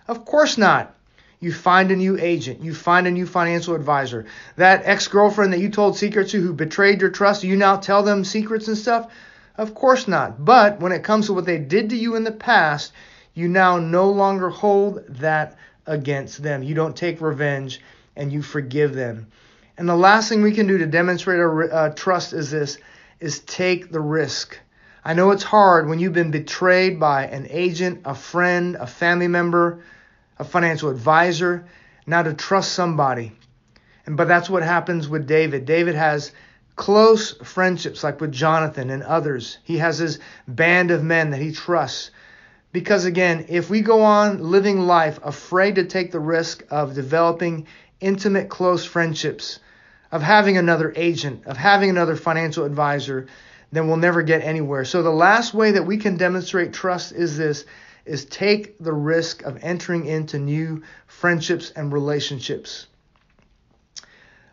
Of 0.08 0.26
course 0.26 0.58
not. 0.58 0.94
You 1.40 1.54
find 1.54 1.92
a 1.92 1.96
new 1.96 2.18
agent. 2.20 2.64
You 2.64 2.74
find 2.74 3.06
a 3.06 3.12
new 3.12 3.28
financial 3.28 3.76
advisor. 3.76 4.26
That 4.56 4.82
ex 4.86 5.08
girlfriend 5.08 5.54
that 5.54 5.60
you 5.60 5.70
told 5.70 5.96
secrets 5.96 6.32
to 6.32 6.42
who 6.42 6.52
betrayed 6.52 7.02
your 7.02 7.12
trust, 7.12 7.44
you 7.44 7.56
now 7.56 7.76
tell 7.78 8.02
them 8.02 8.26
secrets 8.26 8.68
and 8.68 8.78
stuff? 8.78 9.12
Of 9.58 9.74
course 9.74 10.08
not. 10.08 10.44
But 10.44 10.80
when 10.80 10.92
it 10.92 11.04
comes 11.04 11.26
to 11.26 11.34
what 11.34 11.46
they 11.46 11.58
did 11.58 11.90
to 11.90 11.98
you 11.98 12.16
in 12.16 12.24
the 12.24 12.32
past, 12.32 12.94
you 13.34 13.48
now 13.48 13.78
no 13.78 14.10
longer 14.10 14.50
hold 14.50 15.04
that 15.08 15.58
against 15.86 16.44
them. 16.44 16.64
You 16.64 16.76
don't 16.76 16.96
take 16.96 17.22
revenge 17.22 17.82
and 18.16 18.32
you 18.32 18.42
forgive 18.42 18.94
them. 18.94 19.28
And 19.78 19.88
the 19.88 19.96
last 19.96 20.30
thing 20.30 20.42
we 20.42 20.54
can 20.54 20.68
do 20.68 20.80
to 20.80 20.88
demonstrate 20.88 21.40
our 21.40 21.72
uh, 21.72 21.90
trust 21.90 22.34
is 22.34 22.52
this 22.52 22.78
is 23.20 23.40
take 23.40 23.92
the 23.92 24.00
risk. 24.00 24.60
I 25.04 25.14
know 25.14 25.32
it's 25.32 25.44
hard 25.44 25.88
when 25.88 26.00
you've 26.00 26.14
been 26.14 26.32
betrayed 26.32 27.00
by 27.00 27.26
an 27.28 27.48
agent, 27.50 28.02
a 28.06 28.14
friend, 28.14 28.76
a 28.76 28.86
family 28.86 29.28
member, 29.28 29.84
a 30.38 30.44
financial 30.44 30.90
advisor, 30.90 31.66
now 32.06 32.24
to 32.24 32.34
trust 32.34 32.74
somebody. 32.74 33.32
And 34.06 34.18
but 34.18 34.28
that's 34.28 34.50
what 34.50 34.64
happens 34.64 35.08
with 35.08 35.28
David. 35.28 35.66
David 35.66 35.96
has 35.96 36.32
close 36.78 37.34
friendships 37.44 38.04
like 38.04 38.22
with 38.22 38.32
Jonathan 38.32 38.90
and 38.90 39.04
others. 39.04 39.58
He 39.64 39.80
has 39.80 39.98
his 39.98 40.20
band 40.48 40.92
of 40.92 41.04
men 41.04 41.32
that 41.32 41.42
he 41.42 41.52
trusts. 41.52 42.12
Because 42.72 43.04
again, 43.04 43.48
if 43.50 43.70
we 43.70 43.82
go 43.82 44.04
on 44.04 44.40
living 44.52 44.80
life 44.80 45.20
afraid 45.24 45.76
to 45.76 45.86
take 45.86 46.12
the 46.12 46.20
risk 46.20 46.64
of 46.70 46.94
developing 46.94 47.68
intimate, 48.00 48.48
close 48.50 48.86
friendships, 48.86 49.60
of 50.12 50.22
having 50.22 50.58
another 50.58 50.94
agent, 50.96 51.46
of 51.48 51.58
having 51.58 51.90
another 51.90 52.16
financial 52.16 52.64
advisor, 52.64 53.28
then 53.72 53.88
we'll 53.88 53.98
never 53.98 54.22
get 54.22 54.44
anywhere. 54.44 54.86
So 54.86 55.04
the 55.04 55.10
last 55.10 55.54
way 55.54 55.72
that 55.72 55.86
we 55.86 55.98
can 55.98 56.16
demonstrate 56.16 56.72
trust 56.72 57.12
is 57.12 57.38
this 57.38 57.66
is 58.06 58.24
take 58.24 58.78
the 58.80 58.94
risk 58.94 59.42
of 59.44 59.58
entering 59.62 60.06
into 60.06 60.40
new 60.40 60.84
friendships 61.08 61.72
and 61.72 61.92
relationships. 61.92 62.88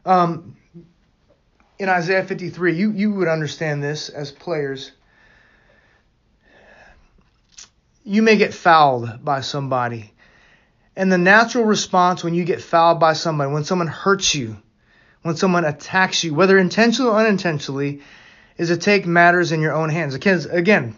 Um, 0.04 0.56
in 1.78 1.88
Isaiah 1.88 2.24
53, 2.24 2.74
you, 2.74 2.92
you 2.92 3.12
would 3.14 3.28
understand 3.28 3.82
this 3.82 4.08
as 4.08 4.30
players. 4.30 4.92
You 8.04 8.22
may 8.22 8.36
get 8.36 8.54
fouled 8.54 9.24
by 9.24 9.40
somebody. 9.40 10.12
And 10.96 11.10
the 11.10 11.18
natural 11.18 11.64
response 11.64 12.22
when 12.22 12.34
you 12.34 12.44
get 12.44 12.62
fouled 12.62 13.00
by 13.00 13.14
somebody, 13.14 13.52
when 13.52 13.64
someone 13.64 13.88
hurts 13.88 14.34
you, 14.34 14.56
when 15.22 15.36
someone 15.36 15.64
attacks 15.64 16.22
you, 16.22 16.34
whether 16.34 16.58
intentionally 16.58 17.10
or 17.10 17.18
unintentionally, 17.18 18.02
is 18.56 18.68
to 18.68 18.76
take 18.76 19.06
matters 19.06 19.50
in 19.50 19.60
your 19.60 19.72
own 19.72 19.88
hands. 19.88 20.14
Again, 20.14 20.94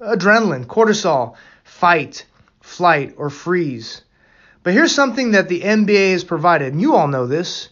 adrenaline, 0.00 0.66
cortisol, 0.66 1.36
fight, 1.62 2.24
flight, 2.60 3.14
or 3.16 3.30
freeze. 3.30 4.02
But 4.64 4.72
here's 4.72 4.94
something 4.94 5.32
that 5.32 5.48
the 5.48 5.60
NBA 5.60 6.12
has 6.12 6.24
provided, 6.24 6.72
and 6.72 6.80
you 6.80 6.96
all 6.96 7.06
know 7.06 7.28
this 7.28 7.68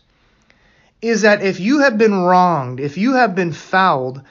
is 1.04 1.20
that 1.20 1.42
if 1.42 1.61
you 1.61 1.80
have 1.80 1.99
been 1.99 2.14
wronged, 2.14 2.80
if 2.80 2.96
you 2.96 3.12
have 3.12 3.34
been 3.34 3.52
fouled, 3.52 4.23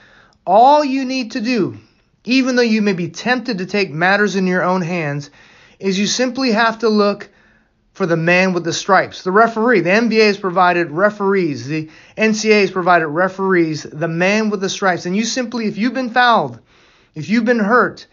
all 0.46 0.84
you 0.84 1.06
need 1.06 1.32
to 1.32 1.42
do, 1.42 1.78
even 2.26 2.56
though 2.56 2.64
you 2.64 2.82
may 2.82 2.94
be 2.94 3.10
tempted 3.10 3.60
to 3.60 3.66
take 3.68 3.92
matters 3.92 4.36
in 4.36 4.48
your 4.48 4.64
own 4.64 4.82
hands, 4.82 5.30
is 5.78 6.00
you 6.00 6.08
simply 6.08 6.52
have 6.52 6.80
to 6.80 6.90
look 6.90 7.30
for 7.94 8.08
the 8.08 8.18
man 8.18 8.54
with 8.54 8.64
the 8.64 8.74
stripes, 8.74 9.22
the 9.22 9.32
referee. 9.32 9.82
The 9.82 9.92
NBA 9.92 10.26
has 10.26 10.38
provided 10.40 10.90
referees, 10.90 11.68
the 11.68 11.92
NCAA 12.18 12.62
has 12.62 12.72
provided 12.72 13.08
referees, 13.08 13.84
the 13.84 14.08
man 14.08 14.50
with 14.50 14.60
the 14.60 14.70
stripes. 14.70 15.06
And 15.06 15.16
you 15.16 15.26
simply, 15.26 15.68
if 15.68 15.78
you've 15.78 15.94
been 15.94 16.10
fouled, 16.10 16.60
if 17.14 17.30
you've 17.30 17.46
been 17.46 17.60
hurt, 17.60 18.08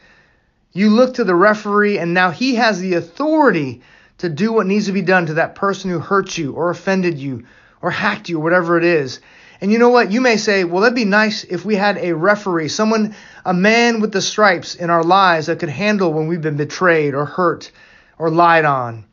you 0.73 0.91
look 0.91 1.15
to 1.15 1.25
the 1.25 1.35
referee, 1.35 1.99
and 1.99 2.13
now 2.13 2.31
he 2.31 2.57
has 2.57 2.79
the 2.79 2.93
authority 2.95 3.81
to 4.19 4.29
do 4.29 4.53
what 4.53 4.67
needs 4.67 4.85
to 4.85 4.93
be 4.93 5.01
done 5.01 5.25
to 5.27 5.35
that 5.35 5.55
person 5.55 5.91
who 5.91 5.99
hurt 5.99 6.37
you 6.37 6.53
or 6.53 6.69
offended 6.69 7.19
you 7.19 7.47
or 7.83 7.91
hacked 7.91 8.29
you 8.29 8.39
or 8.39 8.43
whatever 8.43 8.79
it 8.79 8.85
is. 8.85 9.21
And 9.61 9.71
you 9.71 9.79
know 9.79 9.91
what? 9.91 10.11
You 10.11 10.21
may 10.21 10.39
say, 10.39 10.65
well, 10.65 10.83
that'd 10.83 10.95
be 10.95 11.05
nice 11.05 11.45
if 11.45 11.65
we 11.65 11.77
had 11.77 11.99
a 11.99 12.15
referee, 12.15 12.69
someone, 12.69 13.15
a 13.45 13.53
man 13.53 14.01
with 14.01 14.13
the 14.13 14.23
stripes 14.23 14.75
in 14.75 14.89
our 14.89 15.05
lives 15.05 15.47
that 15.47 15.59
could 15.59 15.69
handle 15.69 16.13
when 16.13 16.29
we've 16.29 16.41
been 16.41 16.57
betrayed 16.57 17.15
or 17.15 17.27
hurt 17.27 17.71
or 18.19 18.31
lied 18.31 18.65
on. 18.65 19.05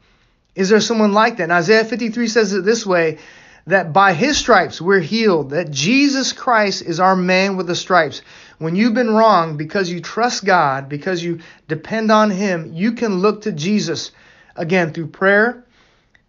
Is 0.56 0.70
there 0.70 0.80
someone 0.80 1.14
like 1.14 1.38
that? 1.38 1.44
And 1.44 1.52
Isaiah 1.52 1.84
53 1.84 2.28
says 2.28 2.54
it 2.54 2.64
this 2.64 2.86
way 2.86 3.20
that 3.68 3.92
by 3.92 4.14
his 4.14 4.38
stripes 4.38 4.80
we're 4.80 5.02
healed, 5.02 5.50
that 5.50 5.70
Jesus 5.70 6.32
Christ 6.32 6.82
is 6.82 7.02
our 7.02 7.16
man 7.16 7.58
with 7.58 7.68
the 7.68 7.76
stripes. 7.76 8.22
When 8.58 8.76
you've 8.76 8.94
been 8.94 9.12
wrong 9.12 9.58
because 9.58 9.90
you 9.90 10.00
trust 10.00 10.46
God, 10.46 10.88
because 10.88 11.22
you 11.22 11.42
depend 11.68 12.10
on 12.10 12.32
him, 12.32 12.72
you 12.74 12.94
can 12.94 13.20
look 13.20 13.42
to 13.42 13.52
Jesus 13.52 14.12
again 14.56 14.94
through 14.94 15.08
prayer 15.08 15.66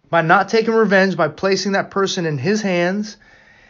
by 0.09 0.21
not 0.21 0.49
taking 0.49 0.73
revenge, 0.73 1.15
by 1.15 1.27
placing 1.27 1.73
that 1.73 1.91
person 1.91 2.25
in 2.25 2.37
his 2.37 2.61
hands, 2.61 3.17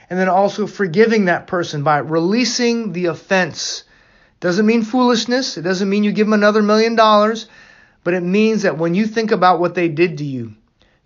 and 0.09 0.17
then 0.17 0.29
also 0.29 0.65
forgiving 0.67 1.25
that 1.25 1.47
person 1.47 1.83
by 1.83 1.97
releasing 1.97 2.93
the 2.93 3.05
offense. 3.05 3.83
Doesn't 4.39 4.65
mean 4.65 4.83
foolishness. 4.83 5.57
It 5.57 5.63
doesn't 5.63 5.89
mean 5.89 6.03
you 6.03 6.11
give 6.11 6.27
them 6.27 6.33
another 6.33 6.61
million 6.61 6.95
dollars, 6.95 7.47
but 8.03 8.13
it 8.13 8.23
means 8.23 8.63
that 8.63 8.77
when 8.77 8.95
you 8.95 9.05
think 9.05 9.31
about 9.31 9.59
what 9.59 9.75
they 9.75 9.89
did 9.89 10.19
to 10.19 10.23
you, 10.23 10.53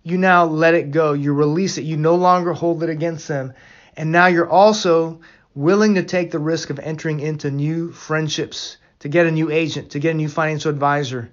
you 0.02 0.18
now 0.18 0.44
let 0.44 0.74
it 0.74 0.90
go. 0.90 1.12
You 1.12 1.32
release 1.32 1.78
it. 1.78 1.84
You 1.84 1.96
no 1.96 2.14
longer 2.14 2.52
hold 2.52 2.82
it 2.82 2.90
against 2.90 3.26
them. 3.26 3.54
And 3.96 4.12
now 4.12 4.26
you're 4.26 4.48
also 4.48 5.20
willing 5.54 5.94
to 5.94 6.02
take 6.02 6.30
the 6.30 6.38
risk 6.38 6.70
of 6.70 6.78
entering 6.78 7.20
into 7.20 7.50
new 7.50 7.90
friendships, 7.92 8.76
to 9.00 9.08
get 9.08 9.26
a 9.26 9.30
new 9.30 9.50
agent, 9.50 9.90
to 9.90 9.98
get 9.98 10.12
a 10.12 10.16
new 10.16 10.28
financial 10.28 10.70
advisor 10.70 11.30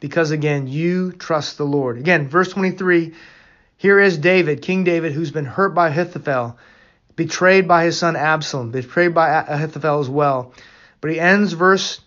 because 0.00 0.30
again, 0.30 0.66
you 0.66 1.12
trust 1.12 1.58
the 1.58 1.64
Lord. 1.64 1.98
Again, 1.98 2.28
verse 2.28 2.50
23 2.50 3.14
here 3.78 4.00
is 4.00 4.18
David, 4.18 4.60
King 4.60 4.82
David, 4.82 5.12
who's 5.12 5.30
been 5.30 5.44
hurt 5.44 5.70
by 5.70 5.88
Ahithophel, 5.88 6.58
betrayed 7.14 7.68
by 7.68 7.84
his 7.84 7.96
son 7.96 8.16
Absalom, 8.16 8.72
betrayed 8.72 9.14
by 9.14 9.28
Ahithophel 9.28 10.00
as 10.00 10.08
well. 10.08 10.52
But 11.00 11.12
he 11.12 11.20
ends 11.20 11.52
verse 11.52 12.00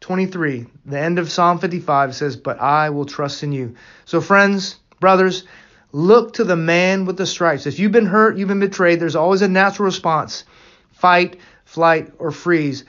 23, 0.00 0.66
the 0.84 0.98
end 0.98 1.18
of 1.18 1.32
Psalm 1.32 1.58
55 1.58 2.14
says, 2.14 2.36
But 2.36 2.60
I 2.60 2.90
will 2.90 3.06
trust 3.06 3.42
in 3.42 3.52
you. 3.52 3.74
So, 4.04 4.20
friends, 4.20 4.76
brothers, 5.00 5.44
look 5.92 6.34
to 6.34 6.44
the 6.44 6.56
man 6.56 7.06
with 7.06 7.16
the 7.16 7.24
stripes. 7.24 7.66
If 7.66 7.78
you've 7.78 7.90
been 7.90 8.04
hurt, 8.04 8.36
you've 8.36 8.48
been 8.48 8.60
betrayed, 8.60 9.00
there's 9.00 9.16
always 9.16 9.40
a 9.40 9.48
natural 9.48 9.86
response 9.86 10.44
fight, 10.92 11.38
flight, 11.64 12.12
or 12.18 12.30
freeze. 12.30 12.84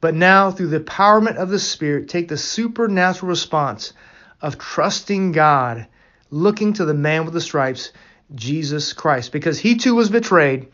But 0.00 0.14
now, 0.14 0.50
through 0.50 0.68
the 0.68 0.80
empowerment 0.80 1.36
of 1.36 1.48
the 1.48 1.58
Spirit, 1.58 2.08
take 2.08 2.28
the 2.28 2.36
supernatural 2.36 3.28
response 3.28 3.92
of 4.40 4.58
trusting 4.58 5.32
God, 5.32 5.88
looking 6.30 6.74
to 6.74 6.84
the 6.84 6.94
man 6.94 7.24
with 7.24 7.34
the 7.34 7.40
stripes, 7.40 7.92
Jesus 8.34 8.92
Christ, 8.92 9.32
because 9.32 9.58
he 9.58 9.76
too 9.76 9.94
was 9.94 10.10
betrayed, 10.10 10.68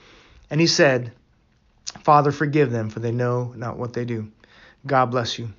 and 0.50 0.60
he 0.60 0.66
said, 0.66 1.12
Father, 2.02 2.32
forgive 2.32 2.70
them, 2.70 2.90
for 2.90 3.00
they 3.00 3.12
know 3.12 3.54
not 3.56 3.78
what 3.78 3.94
they 3.94 4.04
do. 4.04 4.30
God 4.86 5.06
bless 5.06 5.38
you. 5.38 5.50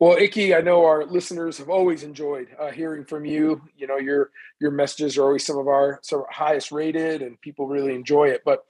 Well, 0.00 0.16
Icky, 0.18 0.54
I 0.54 0.60
know 0.60 0.84
our 0.84 1.04
listeners 1.04 1.56
have 1.58 1.70
always 1.70 2.02
enjoyed 2.02 2.48
uh, 2.58 2.70
hearing 2.70 3.04
from 3.04 3.24
you. 3.24 3.62
You 3.76 3.86
know, 3.86 3.96
your 3.96 4.30
your 4.60 4.72
messages 4.72 5.16
are 5.16 5.22
always 5.22 5.46
some 5.46 5.56
of 5.56 5.68
our 5.68 6.00
some 6.02 6.20
of 6.20 6.26
highest 6.30 6.72
rated, 6.72 7.22
and 7.22 7.40
people 7.40 7.68
really 7.68 7.94
enjoy 7.94 8.28
it. 8.28 8.42
But 8.44 8.64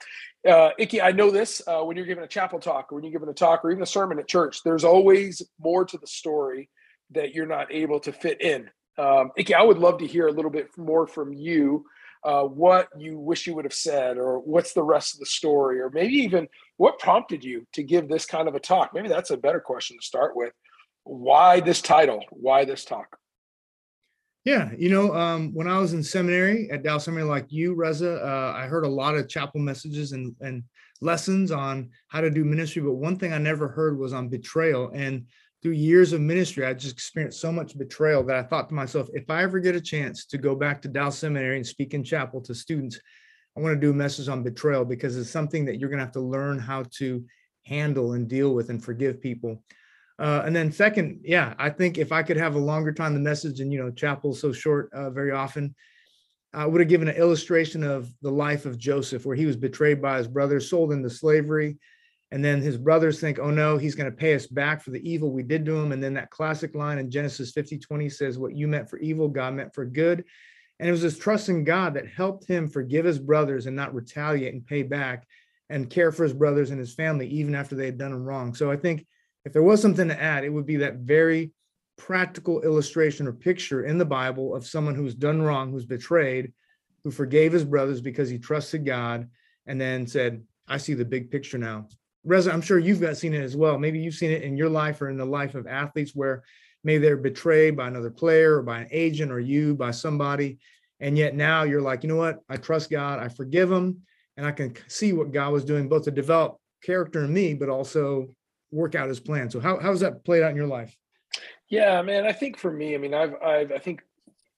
uh, 0.47 0.69
Icky, 0.77 1.01
I 1.01 1.11
know 1.11 1.31
this 1.31 1.61
uh, 1.67 1.81
when 1.81 1.97
you're 1.97 2.05
giving 2.05 2.23
a 2.23 2.27
chapel 2.27 2.59
talk 2.59 2.91
or 2.91 2.95
when 2.95 3.03
you're 3.03 3.11
giving 3.11 3.29
a 3.29 3.33
talk 3.33 3.65
or 3.65 3.71
even 3.71 3.81
a 3.81 3.87
sermon 3.87 4.19
at 4.19 4.27
church, 4.27 4.59
there's 4.63 4.83
always 4.83 5.41
more 5.59 5.83
to 5.85 5.97
the 5.97 6.07
story 6.07 6.69
that 7.11 7.33
you're 7.33 7.47
not 7.47 7.71
able 7.71 7.99
to 8.01 8.11
fit 8.11 8.39
in. 8.41 8.69
Um, 8.97 9.31
Icky, 9.35 9.55
I 9.55 9.63
would 9.63 9.79
love 9.79 9.97
to 9.99 10.07
hear 10.07 10.27
a 10.27 10.31
little 10.31 10.51
bit 10.51 10.69
more 10.77 11.07
from 11.07 11.33
you 11.33 11.85
uh, 12.23 12.43
what 12.43 12.87
you 12.97 13.17
wish 13.19 13.45
you 13.45 13.55
would 13.55 13.65
have 13.65 13.73
said, 13.73 14.17
or 14.17 14.39
what's 14.39 14.73
the 14.73 14.83
rest 14.83 15.13
of 15.15 15.19
the 15.19 15.25
story, 15.25 15.79
or 15.79 15.89
maybe 15.89 16.13
even 16.13 16.47
what 16.77 16.99
prompted 16.99 17.43
you 17.43 17.65
to 17.73 17.83
give 17.83 18.07
this 18.07 18.25
kind 18.25 18.47
of 18.47 18.55
a 18.55 18.59
talk? 18.59 18.91
Maybe 18.93 19.07
that's 19.09 19.31
a 19.31 19.37
better 19.37 19.59
question 19.59 19.97
to 19.99 20.05
start 20.05 20.35
with. 20.35 20.53
Why 21.05 21.61
this 21.61 21.81
title? 21.81 22.25
Why 22.31 22.65
this 22.65 22.83
talk? 22.83 23.17
Yeah, 24.43 24.71
you 24.77 24.89
know, 24.89 25.15
um, 25.15 25.53
when 25.53 25.67
I 25.67 25.79
was 25.79 25.93
in 25.93 26.03
seminary 26.03 26.69
at 26.69 26.83
Dallas 26.83 27.05
Seminary, 27.05 27.27
like 27.27 27.45
you, 27.49 27.73
Reza, 27.73 28.23
uh, 28.23 28.53
I 28.55 28.67
heard 28.67 28.83
a 28.83 28.89
lot 28.89 29.15
of 29.15 29.29
chapel 29.29 29.59
messages 29.59 30.11
and 30.11 30.35
and 30.41 30.63
lessons 31.01 31.51
on 31.51 31.89
how 32.07 32.21
to 32.21 32.29
do 32.29 32.43
ministry. 32.45 32.81
But 32.81 32.93
one 32.93 33.17
thing 33.17 33.33
I 33.33 33.37
never 33.37 33.67
heard 33.67 33.97
was 33.97 34.13
on 34.13 34.29
betrayal. 34.29 34.91
And 34.93 35.27
through 35.61 35.73
years 35.73 36.13
of 36.13 36.21
ministry, 36.21 36.65
I 36.65 36.73
just 36.73 36.93
experienced 36.93 37.41
so 37.41 37.51
much 37.51 37.77
betrayal 37.77 38.23
that 38.23 38.35
I 38.35 38.43
thought 38.43 38.69
to 38.69 38.75
myself, 38.75 39.07
if 39.13 39.29
I 39.29 39.43
ever 39.43 39.59
get 39.59 39.75
a 39.75 39.81
chance 39.81 40.25
to 40.27 40.37
go 40.37 40.55
back 40.55 40.81
to 40.81 40.87
Dallas 40.87 41.17
Seminary 41.17 41.57
and 41.57 41.65
speak 41.65 41.93
in 41.93 42.03
chapel 42.03 42.41
to 42.41 42.53
students, 42.53 42.99
I 43.57 43.61
want 43.61 43.73
to 43.73 43.79
do 43.79 43.91
a 43.91 43.93
message 43.93 44.27
on 44.27 44.43
betrayal 44.43 44.85
because 44.85 45.17
it's 45.17 45.29
something 45.29 45.65
that 45.65 45.79
you're 45.79 45.89
going 45.89 45.99
to 45.99 46.05
have 46.05 46.13
to 46.13 46.19
learn 46.19 46.59
how 46.59 46.83
to 46.97 47.25
handle 47.63 48.13
and 48.13 48.27
deal 48.27 48.53
with 48.53 48.69
and 48.69 48.83
forgive 48.83 49.21
people. 49.21 49.63
Uh, 50.17 50.43
and 50.45 50.55
then 50.55 50.71
second, 50.71 51.19
yeah, 51.23 51.53
I 51.59 51.69
think 51.69 51.97
if 51.97 52.11
I 52.11 52.23
could 52.23 52.37
have 52.37 52.55
a 52.55 52.59
longer 52.59 52.93
time, 52.93 53.13
the 53.13 53.19
message 53.19 53.59
and 53.59 53.71
you 53.71 53.79
know, 53.79 53.91
chapel's 53.91 54.39
so 54.39 54.51
short 54.51 54.91
uh, 54.93 55.09
very 55.09 55.31
often. 55.31 55.75
I 56.53 56.65
would 56.65 56.79
have 56.79 56.89
given 56.89 57.09
an 57.09 57.17
illustration 57.17 57.83
of 57.83 58.09
the 58.21 58.31
life 58.31 58.65
of 58.65 58.77
Joseph, 58.77 59.25
where 59.25 59.35
he 59.35 59.45
was 59.45 59.57
betrayed 59.57 60.01
by 60.01 60.17
his 60.17 60.27
brothers, 60.27 60.69
sold 60.69 60.93
into 60.93 61.09
slavery, 61.09 61.77
and 62.31 62.43
then 62.43 62.61
his 62.61 62.77
brothers 62.77 63.19
think, 63.19 63.39
"Oh 63.39 63.51
no, 63.51 63.77
he's 63.77 63.95
going 63.95 64.09
to 64.09 64.15
pay 64.15 64.35
us 64.35 64.47
back 64.47 64.81
for 64.81 64.91
the 64.91 65.09
evil 65.09 65.31
we 65.31 65.43
did 65.43 65.65
to 65.65 65.77
him." 65.77 65.91
And 65.91 66.01
then 66.01 66.13
that 66.13 66.29
classic 66.29 66.73
line 66.73 66.97
in 66.97 67.11
Genesis 67.11 67.51
50, 67.51 67.77
20 67.79 68.09
says, 68.09 68.39
"What 68.39 68.55
you 68.55 68.69
meant 68.69 68.89
for 68.89 68.97
evil, 68.99 69.27
God 69.27 69.53
meant 69.53 69.75
for 69.75 69.85
good." 69.85 70.23
And 70.79 70.87
it 70.87 70.91
was 70.91 71.01
his 71.01 71.17
trust 71.17 71.49
in 71.49 71.65
God 71.65 71.93
that 71.93 72.07
helped 72.07 72.47
him 72.47 72.69
forgive 72.69 73.05
his 73.05 73.19
brothers 73.19 73.65
and 73.65 73.75
not 73.75 73.93
retaliate 73.93 74.53
and 74.53 74.65
pay 74.65 74.83
back 74.83 75.25
and 75.69 75.89
care 75.89 76.11
for 76.11 76.23
his 76.23 76.33
brothers 76.33 76.71
and 76.71 76.79
his 76.79 76.93
family 76.93 77.27
even 77.27 77.55
after 77.55 77.75
they 77.75 77.85
had 77.85 77.97
done 77.97 78.11
him 78.11 78.25
wrong. 78.25 78.53
So 78.53 78.69
I 78.71 78.77
think 78.77 79.05
if 79.45 79.53
there 79.53 79.63
was 79.63 79.81
something 79.81 80.07
to 80.07 80.21
add, 80.21 80.43
it 80.43 80.49
would 80.49 80.65
be 80.65 80.77
that 80.77 80.97
very 80.97 81.51
practical 81.97 82.61
illustration 82.61 83.27
or 83.27 83.31
picture 83.31 83.85
in 83.85 83.97
the 83.97 84.05
Bible 84.05 84.55
of 84.55 84.67
someone 84.67 84.95
who's 84.95 85.15
done 85.15 85.41
wrong, 85.41 85.71
who's 85.71 85.85
betrayed, 85.85 86.51
who 87.03 87.11
forgave 87.11 87.53
his 87.53 87.63
brothers 87.63 88.01
because 88.01 88.29
he 88.29 88.39
trusted 88.39 88.85
God, 88.85 89.29
and 89.67 89.79
then 89.79 90.07
said, 90.07 90.43
I 90.67 90.77
see 90.77 90.93
the 90.93 91.05
big 91.05 91.31
picture 91.31 91.57
now. 91.57 91.87
Reza, 92.23 92.51
I'm 92.51 92.61
sure 92.61 92.79
you've 92.79 93.01
got 93.01 93.17
seen 93.17 93.35
it 93.35 93.43
as 93.43 93.55
well. 93.55 93.77
Maybe 93.77 93.99
you've 93.99 94.15
seen 94.15 94.31
it 94.31 94.41
in 94.41 94.57
your 94.57 94.69
life 94.69 95.01
or 95.01 95.09
in 95.09 95.17
the 95.17 95.25
life 95.25 95.53
of 95.53 95.67
athletes 95.67 96.13
where 96.15 96.43
maybe 96.83 97.03
they're 97.03 97.17
betrayed 97.17 97.77
by 97.77 97.87
another 97.87 98.09
player 98.09 98.57
or 98.57 98.63
by 98.63 98.79
an 98.79 98.87
agent 98.91 99.31
or 99.31 99.39
you 99.39 99.75
by 99.75 99.91
somebody. 99.91 100.57
And 100.99 101.17
yet 101.17 101.35
now 101.35 101.63
you're 101.63 101.81
like, 101.81 102.01
you 102.01 102.09
know 102.09 102.15
what? 102.15 102.39
I 102.49 102.57
trust 102.57 102.89
God, 102.89 103.19
I 103.19 103.27
forgive 103.27 103.71
him, 103.71 104.01
and 104.37 104.45
I 104.45 104.51
can 104.51 104.75
see 104.87 105.13
what 105.13 105.31
God 105.31 105.53
was 105.53 105.65
doing 105.65 105.87
both 105.87 106.03
to 106.05 106.11
develop 106.11 106.57
character 106.83 107.23
in 107.23 107.33
me, 107.33 107.53
but 107.53 107.69
also 107.69 108.27
work 108.71 108.95
out 108.95 109.09
as 109.09 109.19
planned. 109.19 109.51
So 109.51 109.59
how 109.59 109.79
how's 109.79 110.01
that 110.01 110.23
played 110.25 110.43
out 110.43 110.51
in 110.51 110.57
your 110.57 110.67
life? 110.67 110.95
Yeah, 111.69 112.01
man. 112.01 112.25
I 112.25 112.31
think 112.31 112.57
for 112.57 112.71
me, 112.71 112.95
I 112.95 112.97
mean, 112.97 113.13
I've 113.13 113.35
I've 113.41 113.71
I 113.71 113.79
think 113.79 114.01